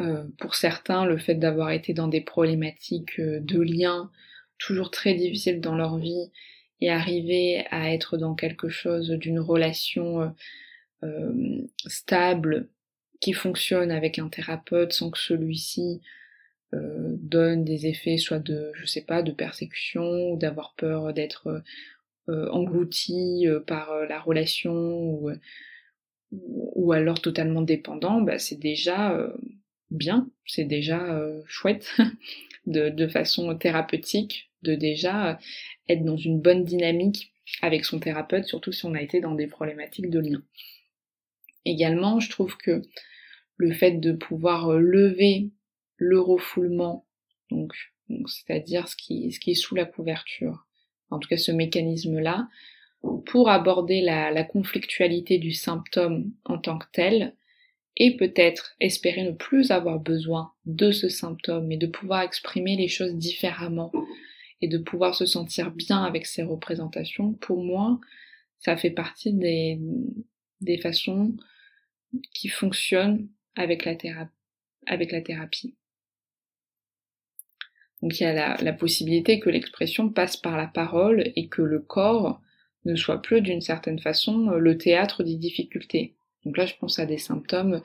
euh, 0.00 0.24
pour 0.38 0.54
certains, 0.54 1.06
le 1.06 1.18
fait 1.18 1.34
d'avoir 1.34 1.70
été 1.70 1.92
dans 1.92 2.08
des 2.08 2.20
problématiques 2.20 3.20
de 3.20 3.60
liens 3.60 4.10
toujours 4.58 4.90
très 4.90 5.14
difficiles 5.14 5.60
dans 5.60 5.74
leur 5.74 5.98
vie 5.98 6.30
et 6.80 6.90
arriver 6.90 7.64
à 7.70 7.92
être 7.92 8.16
dans 8.16 8.34
quelque 8.34 8.68
chose 8.68 9.10
d'une 9.10 9.40
relation 9.40 10.32
stable 11.86 12.68
qui 13.20 13.32
fonctionne 13.32 13.90
avec 13.90 14.18
un 14.18 14.28
thérapeute 14.28 14.92
sans 14.92 15.10
que 15.10 15.18
celui-ci 15.18 16.00
donne 16.72 17.64
des 17.64 17.86
effets 17.86 18.16
soit 18.16 18.38
de 18.38 18.72
je 18.74 18.86
sais 18.86 19.02
pas 19.02 19.22
de 19.22 19.32
persécution 19.32 20.32
ou 20.32 20.36
d'avoir 20.36 20.74
peur 20.76 21.12
d'être 21.12 21.62
euh, 22.30 22.48
englouti 22.48 23.46
euh, 23.46 23.60
par 23.60 23.92
euh, 23.92 24.06
la 24.06 24.18
relation 24.18 24.72
ou, 24.72 25.30
ou 26.32 26.92
alors 26.92 27.20
totalement 27.20 27.60
dépendant, 27.60 28.22
bah, 28.22 28.38
c'est 28.38 28.58
déjà 28.58 29.30
bien, 29.90 30.26
c'est 30.46 30.64
déjà 30.64 31.22
chouette 31.46 31.94
de, 32.66 32.88
de, 32.88 33.06
façon 33.08 33.54
thérapeutique 33.56 34.50
de 34.62 34.74
déjà 34.74 35.38
être 35.88 36.02
dans 36.02 36.16
une 36.16 36.40
bonne 36.40 36.64
dynamique 36.64 37.34
avec 37.60 37.84
son 37.84 38.00
thérapeute, 38.00 38.46
surtout 38.46 38.72
si 38.72 38.86
on 38.86 38.94
a 38.94 39.02
été 39.02 39.20
dans 39.20 39.34
des 39.34 39.46
problématiques 39.46 40.08
de 40.08 40.18
lien. 40.18 40.42
Également, 41.64 42.20
je 42.20 42.30
trouve 42.30 42.56
que 42.56 42.82
le 43.56 43.72
fait 43.72 43.92
de 43.92 44.12
pouvoir 44.12 44.72
lever 44.72 45.50
le 45.96 46.20
refoulement, 46.20 47.06
donc, 47.50 47.72
c'est-à-dire 48.26 48.88
ce 48.88 48.96
qui, 48.96 49.32
ce 49.32 49.40
qui 49.40 49.52
est 49.52 49.54
sous 49.54 49.74
la 49.74 49.84
couverture, 49.84 50.66
en 51.10 51.18
tout 51.18 51.28
cas 51.28 51.36
ce 51.36 51.52
mécanisme-là, 51.52 52.48
pour 53.26 53.48
aborder 53.48 54.00
la, 54.00 54.44
conflictualité 54.44 55.38
du 55.38 55.52
symptôme 55.52 56.32
en 56.44 56.58
tant 56.58 56.78
que 56.78 56.86
tel, 56.92 57.34
et 57.96 58.16
peut-être 58.16 58.74
espérer 58.80 59.22
ne 59.22 59.30
plus 59.30 59.70
avoir 59.70 60.00
besoin 60.00 60.52
de 60.66 60.90
ce 60.90 61.08
symptôme 61.08 61.70
et 61.70 61.76
de 61.76 61.86
pouvoir 61.86 62.22
exprimer 62.22 62.76
les 62.76 62.88
choses 62.88 63.14
différemment 63.14 63.92
et 64.60 64.66
de 64.66 64.78
pouvoir 64.78 65.14
se 65.14 65.26
sentir 65.26 65.70
bien 65.70 66.02
avec 66.02 66.26
ces 66.26 66.42
représentations, 66.42 67.34
pour 67.34 67.62
moi, 67.62 68.00
ça 68.58 68.76
fait 68.76 68.90
partie 68.90 69.32
des, 69.32 69.78
des 70.60 70.78
façons 70.78 71.36
qui 72.32 72.48
fonctionnent 72.48 73.28
avec 73.56 73.84
la, 73.84 73.94
thérapie. 73.94 75.74
Donc 78.02 78.18
il 78.18 78.22
y 78.22 78.26
a 78.26 78.56
la, 78.60 78.72
possibilité 78.72 79.40
que 79.40 79.50
l'expression 79.50 80.08
passe 80.10 80.36
par 80.36 80.56
la 80.56 80.66
parole 80.66 81.32
et 81.36 81.48
que 81.48 81.62
le 81.62 81.80
corps 81.80 82.40
ne 82.84 82.96
soit 82.96 83.22
plus 83.22 83.40
d'une 83.40 83.60
certaine 83.60 83.98
façon 83.98 84.50
le 84.50 84.76
théâtre 84.76 85.22
des 85.22 85.36
difficultés. 85.36 86.14
Donc 86.44 86.56
là 86.56 86.66
je 86.66 86.74
pense 86.78 86.98
à 86.98 87.06
des 87.06 87.18
symptômes 87.18 87.80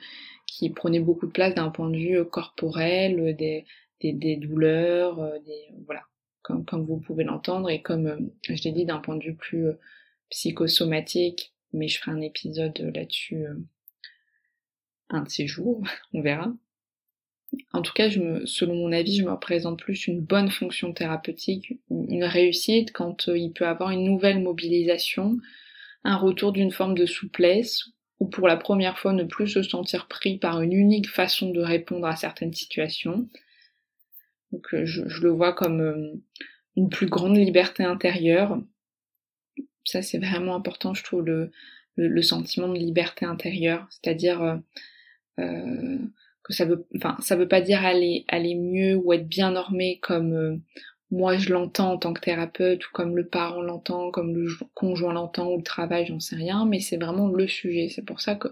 qui 0.46 0.70
prenaient 0.70 1.00
beaucoup 1.00 1.26
de 1.26 1.32
place 1.32 1.54
d'un 1.54 1.70
point 1.70 1.88
de 1.88 1.96
vue 1.96 2.24
corporel, 2.24 3.36
des, 3.36 4.36
douleurs, 4.36 5.20
euh, 5.20 5.38
des 5.46 5.68
voilà, 5.86 6.02
comme, 6.42 6.64
comme 6.64 6.84
vous 6.84 6.98
pouvez 6.98 7.24
l'entendre, 7.24 7.70
et 7.70 7.82
comme 7.82 8.06
euh, 8.06 8.18
je 8.48 8.62
l'ai 8.64 8.72
dit 8.72 8.84
d'un 8.84 8.98
point 8.98 9.16
de 9.16 9.24
vue 9.24 9.36
plus 9.36 9.68
euh, 9.68 9.78
psychosomatique, 10.30 11.54
mais 11.72 11.88
je 11.88 11.98
ferai 11.98 12.12
un 12.12 12.20
épisode 12.20 12.78
là-dessus 12.94 13.44
un 15.10 15.22
de 15.22 15.28
ces 15.28 15.46
jours, 15.46 15.82
on 16.14 16.22
verra. 16.22 16.52
En 17.72 17.82
tout 17.82 17.92
cas, 17.92 18.08
je 18.08 18.20
me, 18.20 18.46
selon 18.46 18.74
mon 18.74 18.92
avis, 18.92 19.16
je 19.16 19.24
me 19.24 19.32
représente 19.32 19.80
plus 19.80 20.06
une 20.06 20.20
bonne 20.20 20.50
fonction 20.50 20.92
thérapeutique, 20.92 21.78
une 21.90 22.24
réussite 22.24 22.92
quand 22.92 23.28
euh, 23.28 23.36
il 23.36 23.52
peut 23.52 23.66
avoir 23.66 23.90
une 23.90 24.04
nouvelle 24.04 24.40
mobilisation, 24.40 25.36
un 26.04 26.16
retour 26.16 26.52
d'une 26.52 26.70
forme 26.70 26.94
de 26.94 27.06
souplesse, 27.06 27.88
ou 28.20 28.26
pour 28.26 28.46
la 28.46 28.56
première 28.56 28.98
fois 28.98 29.12
ne 29.12 29.24
plus 29.24 29.48
se 29.48 29.62
sentir 29.62 30.06
pris 30.06 30.38
par 30.38 30.60
une 30.60 30.72
unique 30.72 31.08
façon 31.08 31.50
de 31.50 31.60
répondre 31.60 32.06
à 32.06 32.16
certaines 32.16 32.54
situations. 32.54 33.28
Donc 34.52 34.72
euh, 34.74 34.84
je, 34.84 35.02
le 35.02 35.30
vois 35.30 35.52
comme 35.52 35.80
euh, 35.80 36.12
une 36.76 36.88
plus 36.88 37.06
grande 37.06 37.36
liberté 37.36 37.82
intérieure. 37.82 38.62
Ça 39.84 40.02
c'est 40.02 40.18
vraiment 40.18 40.54
important, 40.54 40.94
je 40.94 41.02
trouve, 41.02 41.22
le, 41.22 41.50
le, 41.96 42.22
sentiment 42.22 42.68
de 42.68 42.78
liberté 42.78 43.24
intérieure, 43.24 43.88
c'est-à-dire 43.90 44.60
euh, 45.40 45.98
que 46.42 46.52
ça 46.52 46.64
veut, 46.64 46.86
enfin, 46.96 47.16
ça 47.20 47.36
veut 47.36 47.48
pas 47.48 47.60
dire 47.60 47.84
aller 47.84 48.24
aller 48.28 48.54
mieux 48.54 48.96
ou 48.96 49.12
être 49.12 49.28
bien 49.28 49.52
normé 49.52 49.98
comme 50.00 50.32
euh, 50.32 50.56
moi 51.10 51.36
je 51.36 51.52
l'entends 51.52 51.92
en 51.92 51.98
tant 51.98 52.12
que 52.12 52.20
thérapeute 52.20 52.86
ou 52.86 52.90
comme 52.92 53.16
le 53.16 53.26
parent 53.26 53.62
l'entend, 53.62 54.10
comme 54.10 54.34
le 54.34 54.48
conjoint 54.74 55.12
l'entend 55.12 55.52
ou 55.52 55.58
le 55.58 55.62
travail, 55.62 56.06
j'en 56.06 56.20
sais 56.20 56.36
rien, 56.36 56.66
mais 56.66 56.80
c'est 56.80 56.96
vraiment 56.96 57.28
le 57.28 57.48
sujet. 57.48 57.88
C'est 57.88 58.04
pour 58.04 58.20
ça 58.20 58.36
que 58.36 58.48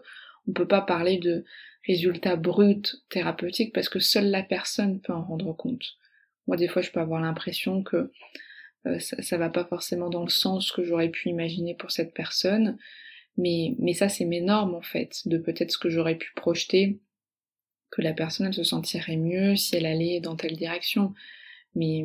on 0.48 0.52
peut 0.52 0.68
pas 0.68 0.80
parler 0.80 1.18
de 1.18 1.44
résultats 1.86 2.36
bruts 2.36 2.82
thérapeutiques 3.08 3.72
parce 3.72 3.88
que 3.88 3.98
seule 3.98 4.30
la 4.30 4.42
personne 4.42 5.00
peut 5.00 5.12
en 5.12 5.22
rendre 5.22 5.52
compte. 5.52 5.96
Moi, 6.46 6.56
des 6.56 6.68
fois, 6.68 6.82
je 6.82 6.90
peux 6.90 7.00
avoir 7.00 7.20
l'impression 7.20 7.82
que 7.82 8.10
euh, 8.86 8.98
ça, 8.98 9.20
ça 9.22 9.38
va 9.38 9.50
pas 9.50 9.64
forcément 9.64 10.08
dans 10.08 10.22
le 10.22 10.30
sens 10.30 10.72
que 10.72 10.82
j'aurais 10.82 11.10
pu 11.10 11.28
imaginer 11.28 11.74
pour 11.74 11.90
cette 11.90 12.14
personne, 12.14 12.78
mais, 13.38 13.94
ça, 13.94 14.08
c'est 14.08 14.24
mes 14.24 14.40
normes 14.40 14.74
en 14.74 14.82
fait, 14.82 15.26
de 15.26 15.38
peut-être 15.38 15.70
ce 15.70 15.78
que 15.78 15.88
j'aurais 15.88 16.16
pu 16.16 16.32
projeter, 16.34 17.00
que 17.90 18.02
la 18.02 18.12
personne 18.12 18.48
elle 18.48 18.54
se 18.54 18.64
sentirait 18.64 19.16
mieux 19.16 19.56
si 19.56 19.76
elle 19.76 19.86
allait 19.86 20.20
dans 20.20 20.36
telle 20.36 20.56
direction. 20.56 21.14
Mais, 21.74 22.04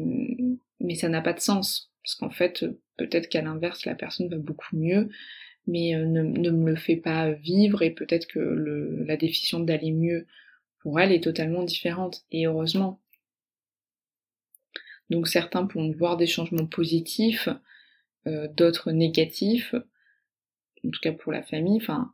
mais 0.79 0.95
ça 0.95 1.09
n'a 1.09 1.21
pas 1.21 1.33
de 1.33 1.39
sens, 1.39 1.91
parce 2.03 2.15
qu'en 2.15 2.29
fait, 2.29 2.65
peut-être 2.97 3.27
qu'à 3.29 3.41
l'inverse, 3.41 3.85
la 3.85 3.95
personne 3.95 4.29
va 4.29 4.37
beaucoup 4.37 4.77
mieux, 4.77 5.09
mais 5.65 5.95
euh, 5.95 6.05
ne, 6.05 6.51
me 6.51 6.71
le 6.71 6.75
fait 6.75 6.97
pas 6.97 7.31
vivre, 7.31 7.81
et 7.81 7.91
peut-être 7.91 8.27
que 8.27 8.39
la 8.39 9.17
définition 9.17 9.59
d'aller 9.59 9.91
mieux 9.91 10.27
pour 10.79 10.99
elle 10.99 11.11
est 11.11 11.23
totalement 11.23 11.63
différente, 11.63 12.25
et 12.31 12.45
heureusement. 12.45 13.01
Donc 15.09 15.27
certains 15.27 15.65
pourront 15.65 15.91
voir 15.91 16.17
des 16.17 16.27
changements 16.27 16.67
positifs, 16.67 17.49
euh, 18.27 18.47
d'autres 18.49 18.91
négatifs, 18.91 19.73
en 20.85 20.89
tout 20.89 20.99
cas 21.01 21.11
pour 21.11 21.31
la 21.31 21.43
famille, 21.43 21.77
enfin, 21.77 22.11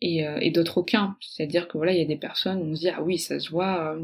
et, 0.00 0.26
euh, 0.26 0.38
et 0.40 0.50
d'autres 0.50 0.78
aucun. 0.78 1.16
C'est-à-dire 1.20 1.68
que 1.68 1.78
voilà, 1.78 1.92
il 1.92 1.98
y 1.98 2.02
a 2.02 2.06
des 2.06 2.16
personnes, 2.16 2.58
on 2.58 2.74
se 2.74 2.80
dit 2.80 2.88
ah 2.88 3.02
oui, 3.02 3.18
ça 3.18 3.38
se 3.38 3.50
voit, 3.50 3.94
euh, 3.94 4.02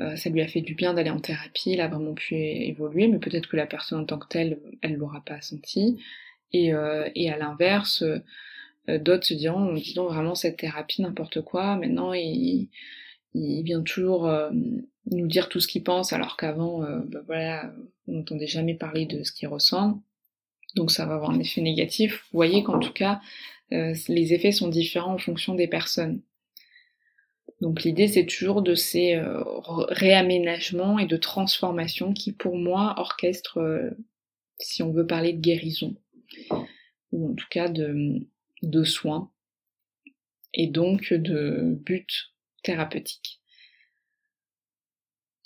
euh, 0.00 0.16
ça 0.16 0.30
lui 0.30 0.40
a 0.40 0.48
fait 0.48 0.60
du 0.60 0.74
bien 0.74 0.94
d'aller 0.94 1.10
en 1.10 1.20
thérapie, 1.20 1.72
il 1.72 1.80
a 1.80 1.88
vraiment 1.88 2.14
pu 2.14 2.36
évoluer, 2.36 3.08
mais 3.08 3.18
peut-être 3.18 3.48
que 3.48 3.56
la 3.56 3.66
personne 3.66 4.00
en 4.00 4.04
tant 4.04 4.18
que 4.18 4.28
telle, 4.28 4.60
elle 4.82 4.94
l'aura 4.94 5.22
pas 5.24 5.40
senti. 5.40 5.98
Et, 6.52 6.72
et 7.14 7.30
à 7.30 7.38
l'inverse, 7.38 8.02
d'autres 8.88 9.24
se 9.24 9.34
diront, 9.34 9.72
dis 9.74 9.94
vraiment 9.94 10.34
cette 10.34 10.56
thérapie 10.56 11.00
n'importe 11.00 11.42
quoi. 11.42 11.76
Maintenant, 11.76 12.12
il, 12.12 12.70
il 13.34 13.62
vient 13.62 13.82
toujours 13.82 14.28
nous 15.06 15.26
dire 15.28 15.48
tout 15.48 15.60
ce 15.60 15.68
qu'il 15.68 15.84
pense, 15.84 16.12
alors 16.12 16.36
qu'avant, 16.36 16.80
bah 17.06 17.20
voilà, 17.24 17.72
on 18.08 18.14
n'entendait 18.14 18.48
jamais 18.48 18.74
parler 18.74 19.06
de 19.06 19.22
ce 19.22 19.30
qu'il 19.30 19.46
ressent 19.46 20.02
donc 20.74 20.90
ça 20.90 21.06
va 21.06 21.14
avoir 21.14 21.30
un 21.30 21.38
effet 21.38 21.60
négatif. 21.60 22.24
Vous 22.32 22.36
voyez 22.36 22.62
qu'en 22.62 22.78
tout 22.78 22.92
cas, 22.92 23.20
euh, 23.72 23.94
les 24.08 24.32
effets 24.32 24.52
sont 24.52 24.68
différents 24.68 25.14
en 25.14 25.18
fonction 25.18 25.54
des 25.54 25.68
personnes. 25.68 26.22
Donc 27.60 27.82
l'idée 27.82 28.08
c'est 28.08 28.26
toujours 28.26 28.62
de 28.62 28.74
ces 28.74 29.14
euh, 29.14 29.42
réaménagements 29.88 30.98
et 30.98 31.06
de 31.06 31.16
transformations 31.16 32.12
qui 32.12 32.32
pour 32.32 32.56
moi 32.56 32.94
orchestrent, 32.96 33.58
euh, 33.58 33.90
si 34.58 34.82
on 34.82 34.92
veut 34.92 35.06
parler 35.06 35.32
de 35.32 35.40
guérison, 35.40 35.94
ou 37.12 37.30
en 37.30 37.34
tout 37.34 37.48
cas 37.50 37.68
de, 37.68 38.26
de 38.62 38.84
soins, 38.84 39.30
et 40.54 40.66
donc 40.66 41.12
de 41.12 41.78
but 41.84 42.32
thérapeutique. 42.62 43.40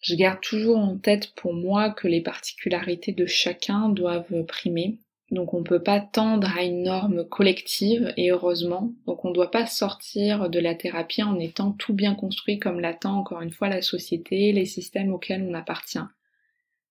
Je 0.03 0.15
garde 0.15 0.41
toujours 0.41 0.79
en 0.79 0.99
tête 0.99 1.33
pour 1.35 1.55
moi 1.55 1.91
que 1.91 2.07
les 2.07 2.21
particularités 2.21 3.13
de 3.13 3.27
chacun 3.27 3.89
doivent 3.89 4.45
primer 4.45 4.99
donc 5.31 5.55
on 5.55 5.63
peut 5.63 5.83
pas 5.83 6.01
tendre 6.01 6.49
à 6.57 6.63
une 6.63 6.83
norme 6.83 7.27
collective 7.27 8.13
et 8.17 8.31
heureusement. 8.31 8.93
Donc 9.07 9.25
on 9.25 9.31
ne 9.31 9.35
doit 9.35 9.51
pas 9.51 9.67
sortir 9.67 10.51
de 10.51 10.61
la 10.61 10.75
thérapie 10.75 11.23
en 11.23 11.39
étant 11.39 11.73
tout 11.73 11.95
bien 11.95 12.15
construit 12.15 12.59
comme 12.59 12.81
l'attend 12.81 13.19
encore 13.19 13.41
une 13.41 13.53
fois 13.53 13.69
la 13.69 13.83
société, 13.83 14.53
les 14.53 14.67
systèmes 14.67 15.13
auxquels 15.13 15.43
on 15.43 15.55
appartient. 15.55 15.99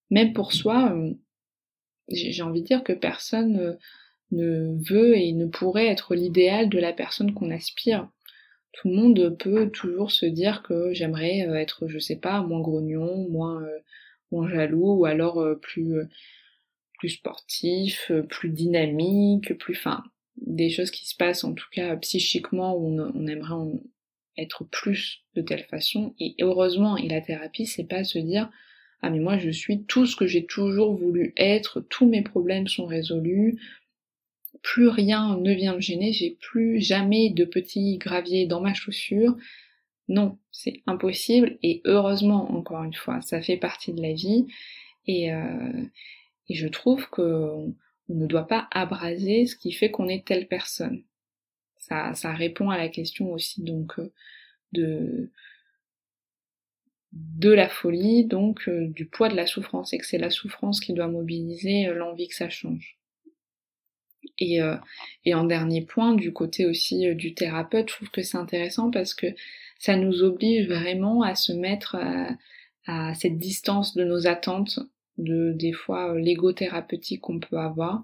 Même 0.10 0.34
pour 0.34 0.52
soi, 0.52 0.94
euh, 0.94 1.14
j'ai 2.10 2.42
envie 2.42 2.62
de 2.62 2.68
dire 2.68 2.84
que 2.84 2.94
personne 2.94 3.58
euh, 3.60 3.74
ne 4.32 4.84
veut 4.84 5.16
et 5.16 5.32
ne 5.34 5.46
pourrait 5.46 5.88
être 5.88 6.16
l'idéal 6.16 6.70
de 6.70 6.80
la 6.80 6.92
personne 6.92 7.34
qu'on 7.34 7.52
aspire. 7.52 8.10
Tout 8.74 8.90
le 8.90 8.96
monde 8.96 9.38
peut 9.38 9.70
toujours 9.70 10.12
se 10.12 10.26
dire 10.26 10.64
que 10.64 10.92
j'aimerais 10.94 11.48
euh, 11.48 11.54
être, 11.54 11.88
je 11.88 12.00
sais 12.00 12.16
pas, 12.16 12.42
moins 12.42 12.62
grognon, 12.62 13.30
moins, 13.30 13.62
moins 14.32 14.50
jaloux, 14.50 14.96
ou 15.00 15.06
alors 15.06 15.44
plus 15.62 15.96
plus 17.04 17.10
sportif, 17.10 18.12
euh, 18.12 18.22
plus 18.22 18.48
dynamique, 18.48 19.58
plus 19.58 19.76
fin, 19.76 20.06
des 20.38 20.70
choses 20.70 20.90
qui 20.90 21.06
se 21.06 21.18
passent 21.18 21.44
en 21.44 21.54
tout 21.54 21.68
cas 21.70 21.98
psychiquement 21.98 22.78
où 22.78 22.98
on, 22.98 23.28
aimerait 23.28 23.78
être 24.38 24.64
plus 24.64 25.26
de 25.36 25.42
telle 25.42 25.66
façon. 25.66 26.16
Et 26.18 26.34
heureusement, 26.40 26.96
et 26.96 27.10
la 27.10 27.20
thérapie, 27.20 27.66
c'est 27.66 27.84
pas 27.84 28.06
se 28.06 28.20
dire 28.20 28.50
ah 29.02 29.10
mais 29.10 29.20
moi 29.20 29.38
je 29.38 29.50
suis 29.50 29.84
tout 29.84 30.06
ce 30.06 30.16
que 30.16 30.28
j'ai 30.28 30.46
toujours 30.46 30.96
voulu 30.96 31.34
être, 31.36 31.82
tous 31.82 32.08
mes 32.08 32.22
problèmes 32.22 32.70
sont 32.70 32.86
résolus, 32.86 33.60
plus 34.62 34.88
rien 34.88 35.38
ne 35.38 35.52
vient 35.54 35.76
me 35.76 35.82
gêner, 35.82 36.14
j'ai 36.14 36.38
plus 36.40 36.80
jamais 36.80 37.32
de 37.32 37.44
petits 37.44 37.98
graviers 37.98 38.46
dans 38.46 38.62
ma 38.62 38.74
chaussure. 38.74 39.36
Non, 40.08 40.38
c'est 40.52 40.84
impossible 40.88 41.58
et 41.64 41.82
heureusement 41.84 42.50
encore 42.56 42.86
une 42.86 42.94
fois, 42.94 43.20
ça 43.20 43.42
fait 43.42 43.58
partie 43.58 43.92
de 43.92 44.02
la 44.02 44.14
vie 44.14 44.46
et, 45.06 45.34
euh, 45.34 45.84
et 46.50 46.56
je 46.56 46.68
trouve 46.68 47.10
qu'on 47.10 47.76
ne 48.10 48.28
doit 48.28 48.48
pas 48.48 48.68
abraser 48.72 49.46
ce 49.46 49.56
qui 49.56 49.72
fait 49.72 49.92
qu'on 49.92 50.08
est 50.08 50.26
telle 50.26 50.48
personne. 50.48 51.04
Ça, 51.78 52.14
ça 52.14 52.34
répond 52.34 52.70
à 52.70 52.78
la 52.78 52.90
question 52.90 53.32
aussi 53.32 53.62
donc 53.62 54.00
euh, 54.00 54.12
de 54.72 55.32
de 57.12 57.52
la 57.52 57.70
folie, 57.70 58.26
donc 58.26 58.68
euh, 58.68 58.88
du 58.88 59.06
poids 59.06 59.30
de 59.30 59.36
la 59.36 59.46
souffrance, 59.46 59.94
et 59.94 60.00
que 60.00 60.06
c'est 60.06 60.18
la 60.18 60.32
souffrance 60.32 60.80
qui 60.80 60.94
doit 60.94 61.08
mobiliser 61.08 61.88
euh, 61.88 61.94
l'envie 61.94 62.28
que 62.28 62.36
ça 62.36 62.50
change. 62.50 62.98
Et, 64.40 64.60
et 65.26 65.34
en 65.36 65.44
dernier 65.44 65.86
point, 65.86 66.16
du 66.16 66.32
côté 66.34 66.66
aussi 66.66 67.14
du 67.14 67.36
thérapeute, 67.36 67.90
je 67.90 67.96
trouve 67.96 68.10
que 68.10 68.24
c'est 68.24 68.38
intéressant 68.38 68.90
parce 68.90 69.14
que 69.14 69.28
ça 69.80 69.96
nous 69.98 70.24
oblige 70.24 70.68
vraiment 70.68 71.22
à 71.22 71.36
se 71.36 71.52
mettre 71.52 71.98
à 72.88 73.14
cette 73.16 73.38
distance 73.38 73.96
de 73.96 74.06
nos 74.06 74.26
attentes 74.26 74.80
de 75.18 75.52
des 75.54 75.74
fois 75.74 76.14
euh, 76.14 76.20
l'ego 76.20 76.54
thérapeutique 76.54 77.22
qu'on 77.22 77.40
peut 77.40 77.58
avoir 77.58 78.04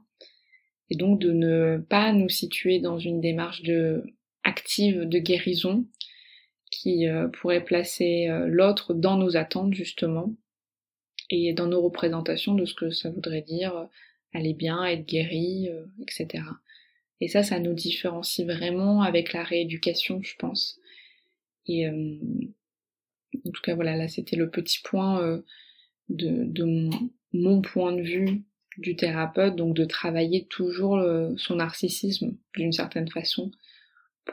et 0.89 0.95
donc 0.95 1.19
de 1.19 1.31
ne 1.31 1.77
pas 1.77 2.11
nous 2.13 2.29
situer 2.29 2.79
dans 2.79 2.99
une 2.99 3.21
démarche 3.21 3.63
de 3.63 4.03
active 4.43 5.01
de 5.01 5.19
guérison 5.19 5.85
qui 6.71 7.07
euh, 7.07 7.27
pourrait 7.27 7.63
placer 7.63 8.27
euh, 8.29 8.47
l'autre 8.47 8.93
dans 8.93 9.17
nos 9.17 9.37
attentes 9.37 9.73
justement 9.73 10.33
et 11.29 11.53
dans 11.53 11.67
nos 11.67 11.81
représentations 11.81 12.55
de 12.55 12.65
ce 12.65 12.73
que 12.73 12.89
ça 12.89 13.09
voudrait 13.09 13.41
dire 13.41 13.87
aller 14.33 14.53
bien, 14.53 14.83
être 14.85 15.05
guéri, 15.05 15.69
etc. 16.01 16.43
Et 17.21 17.27
ça, 17.27 17.43
ça 17.43 17.59
nous 17.59 17.73
différencie 17.73 18.45
vraiment 18.45 19.01
avec 19.03 19.33
la 19.33 19.43
rééducation, 19.43 20.21
je 20.23 20.35
pense. 20.37 20.79
Et 21.67 21.87
en 21.87 23.51
tout 23.51 23.61
cas, 23.63 23.75
voilà, 23.75 23.95
là 23.95 24.07
c'était 24.07 24.37
le 24.37 24.49
petit 24.49 24.79
point 24.83 25.39
de, 26.09 26.63
mon, 27.33 27.61
point 27.61 27.93
de 27.93 28.01
vue 28.01 28.43
du 28.77 28.95
thérapeute, 28.95 29.55
donc 29.55 29.75
de 29.75 29.85
travailler 29.85 30.45
toujours 30.45 31.01
son 31.37 31.55
narcissisme 31.55 32.37
d'une 32.55 32.71
certaine 32.71 33.09
façon, 33.09 33.51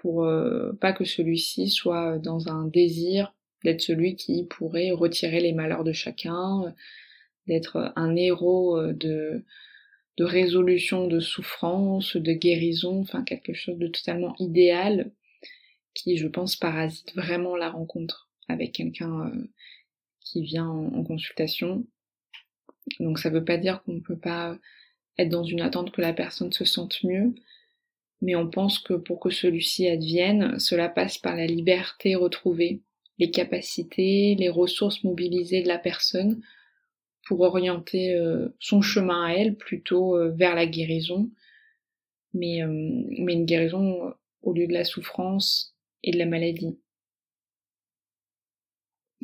pour 0.00 0.24
euh, 0.24 0.72
pas 0.80 0.92
que 0.92 1.04
celui-ci 1.04 1.68
soit 1.68 2.18
dans 2.18 2.48
un 2.48 2.66
désir 2.66 3.34
d'être 3.64 3.80
celui 3.80 4.16
qui 4.16 4.44
pourrait 4.44 4.90
retirer 4.90 5.40
les 5.40 5.52
malheurs 5.52 5.84
de 5.84 5.92
chacun, 5.92 6.74
d'être 7.46 7.92
un 7.96 8.14
héros 8.16 8.78
euh, 8.78 8.92
de, 8.92 9.44
de 10.16 10.24
résolution 10.24 11.06
de 11.06 11.20
souffrance, 11.20 12.16
de 12.16 12.32
guérison, 12.32 13.00
enfin 13.00 13.24
quelque 13.24 13.54
chose 13.54 13.78
de 13.78 13.88
totalement 13.88 14.34
idéal 14.38 15.12
qui, 15.94 16.16
je 16.16 16.28
pense, 16.28 16.56
parasite 16.56 17.14
vraiment 17.14 17.56
la 17.56 17.70
rencontre 17.70 18.30
avec 18.48 18.72
quelqu'un 18.72 19.28
euh, 19.28 19.48
qui 20.26 20.42
vient 20.42 20.68
en, 20.68 21.04
consultation. 21.04 21.86
Donc 23.00 23.18
ça 23.18 23.30
veut 23.30 23.44
pas 23.44 23.56
dire 23.56 23.82
qu'on 23.82 23.94
ne 23.94 24.00
peut 24.00 24.18
pas 24.18 24.58
être 25.18 25.28
dans 25.28 25.44
une 25.44 25.60
attente 25.60 25.92
que 25.92 26.00
la 26.00 26.12
personne 26.12 26.52
se 26.52 26.64
sente 26.64 27.02
mieux, 27.04 27.34
mais 28.20 28.34
on 28.34 28.50
pense 28.50 28.78
que 28.78 28.94
pour 28.94 29.20
que 29.20 29.30
celui-ci 29.30 29.88
advienne, 29.88 30.58
cela 30.58 30.88
passe 30.88 31.16
par 31.16 31.36
la 31.36 31.46
liberté 31.46 32.16
retrouvée, 32.16 32.82
les 33.18 33.30
capacités, 33.30 34.34
les 34.34 34.50
ressources 34.50 35.04
mobilisées 35.04 35.62
de 35.62 35.68
la 35.68 35.78
personne 35.78 36.42
pour 37.26 37.40
orienter 37.40 38.14
euh, 38.14 38.48
son 38.60 38.82
chemin 38.82 39.26
à 39.26 39.32
elle 39.32 39.56
plutôt 39.56 40.16
euh, 40.16 40.30
vers 40.30 40.54
la 40.54 40.66
guérison, 40.66 41.30
euh, 42.34 42.38
mais 42.38 42.58
une 42.58 43.46
guérison 43.46 44.12
au 44.42 44.52
lieu 44.52 44.66
de 44.66 44.72
la 44.72 44.84
souffrance 44.84 45.74
et 46.02 46.10
de 46.10 46.18
la 46.18 46.26
maladie. 46.26 46.78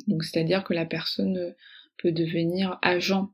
Donc 0.07 0.23
c'est-à-dire 0.23 0.63
que 0.63 0.73
la 0.73 0.85
personne 0.85 1.55
peut 1.97 2.11
devenir 2.11 2.79
agent 2.81 3.29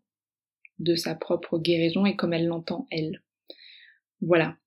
de 0.80 0.96
sa 0.96 1.16
propre 1.16 1.58
guérison 1.58 2.06
et 2.06 2.16
comme 2.16 2.34
elle 2.34 2.48
l'entend 2.48 2.88
elle. 2.92 3.22
Voilà. 4.22 4.58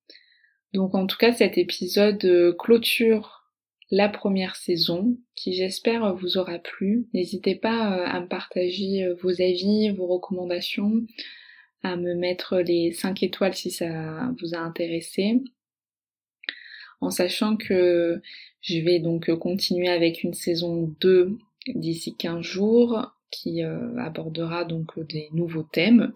Donc 0.72 0.94
en 0.94 1.06
tout 1.06 1.18
cas 1.18 1.32
cet 1.32 1.58
épisode 1.58 2.56
clôture 2.58 3.42
la 3.92 4.08
première 4.08 4.56
saison 4.56 5.18
qui 5.36 5.52
j'espère 5.52 6.14
vous 6.14 6.38
aura 6.38 6.58
plu. 6.58 7.06
N'hésitez 7.12 7.54
pas 7.54 7.98
euh, 7.98 8.06
à 8.06 8.20
me 8.20 8.26
partager 8.26 9.04
euh, 9.04 9.14
vos 9.22 9.40
avis, 9.42 9.90
vos 9.90 10.06
recommandations, 10.06 11.04
à 11.82 11.96
me 11.96 12.14
mettre 12.14 12.58
les 12.58 12.92
5 12.92 13.22
étoiles 13.22 13.54
si 13.54 13.70
ça 13.70 14.32
vous 14.40 14.54
a 14.54 14.58
intéressé. 14.58 15.42
En 17.02 17.10
sachant 17.10 17.56
que 17.56 18.22
je 18.62 18.78
vais 18.78 18.98
donc 18.98 19.30
continuer 19.34 19.88
avec 19.88 20.22
une 20.22 20.34
saison 20.34 20.94
2 21.00 21.36
d'ici 21.74 22.14
15 22.16 22.40
jours 22.40 23.12
qui 23.30 23.62
euh, 23.62 23.96
abordera 23.98 24.64
donc 24.64 24.98
des 25.08 25.28
nouveaux 25.32 25.62
thèmes. 25.62 26.12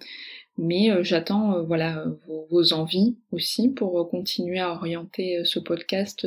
Mais 0.58 1.04
j'attends 1.04 1.62
voilà 1.64 2.04
vos, 2.50 2.72
envies 2.72 3.16
aussi 3.30 3.68
pour 3.68 4.08
continuer 4.08 4.58
à 4.58 4.72
orienter 4.72 5.44
ce 5.44 5.58
podcast 5.58 6.26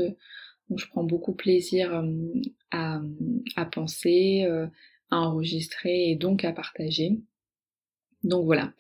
je 0.76 0.86
prends 0.88 1.04
beaucoup 1.04 1.34
plaisir 1.34 1.94
euh, 1.94 2.04
à, 2.72 3.02
à 3.56 3.66
penser, 3.66 4.46
euh, 4.46 4.68
à 5.12 5.20
enregistrer 5.20 6.12
et 6.12 6.16
donc 6.16 6.44
à 6.44 6.52
partager. 6.52 7.20
Donc 8.24 8.46
voilà, 8.46 8.74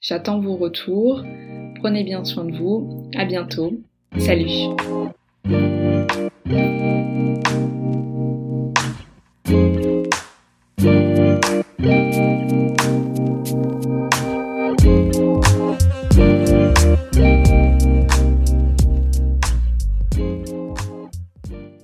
j'attends 0.00 0.40
vos 0.40 0.56
retours. 0.56 1.22
Prenez 1.76 2.04
bien 2.04 2.24
soin 2.24 2.44
de 2.44 2.56
vous. 2.56 3.10
À 3.14 3.24
bientôt. 3.24 3.80
Salut 4.18 4.74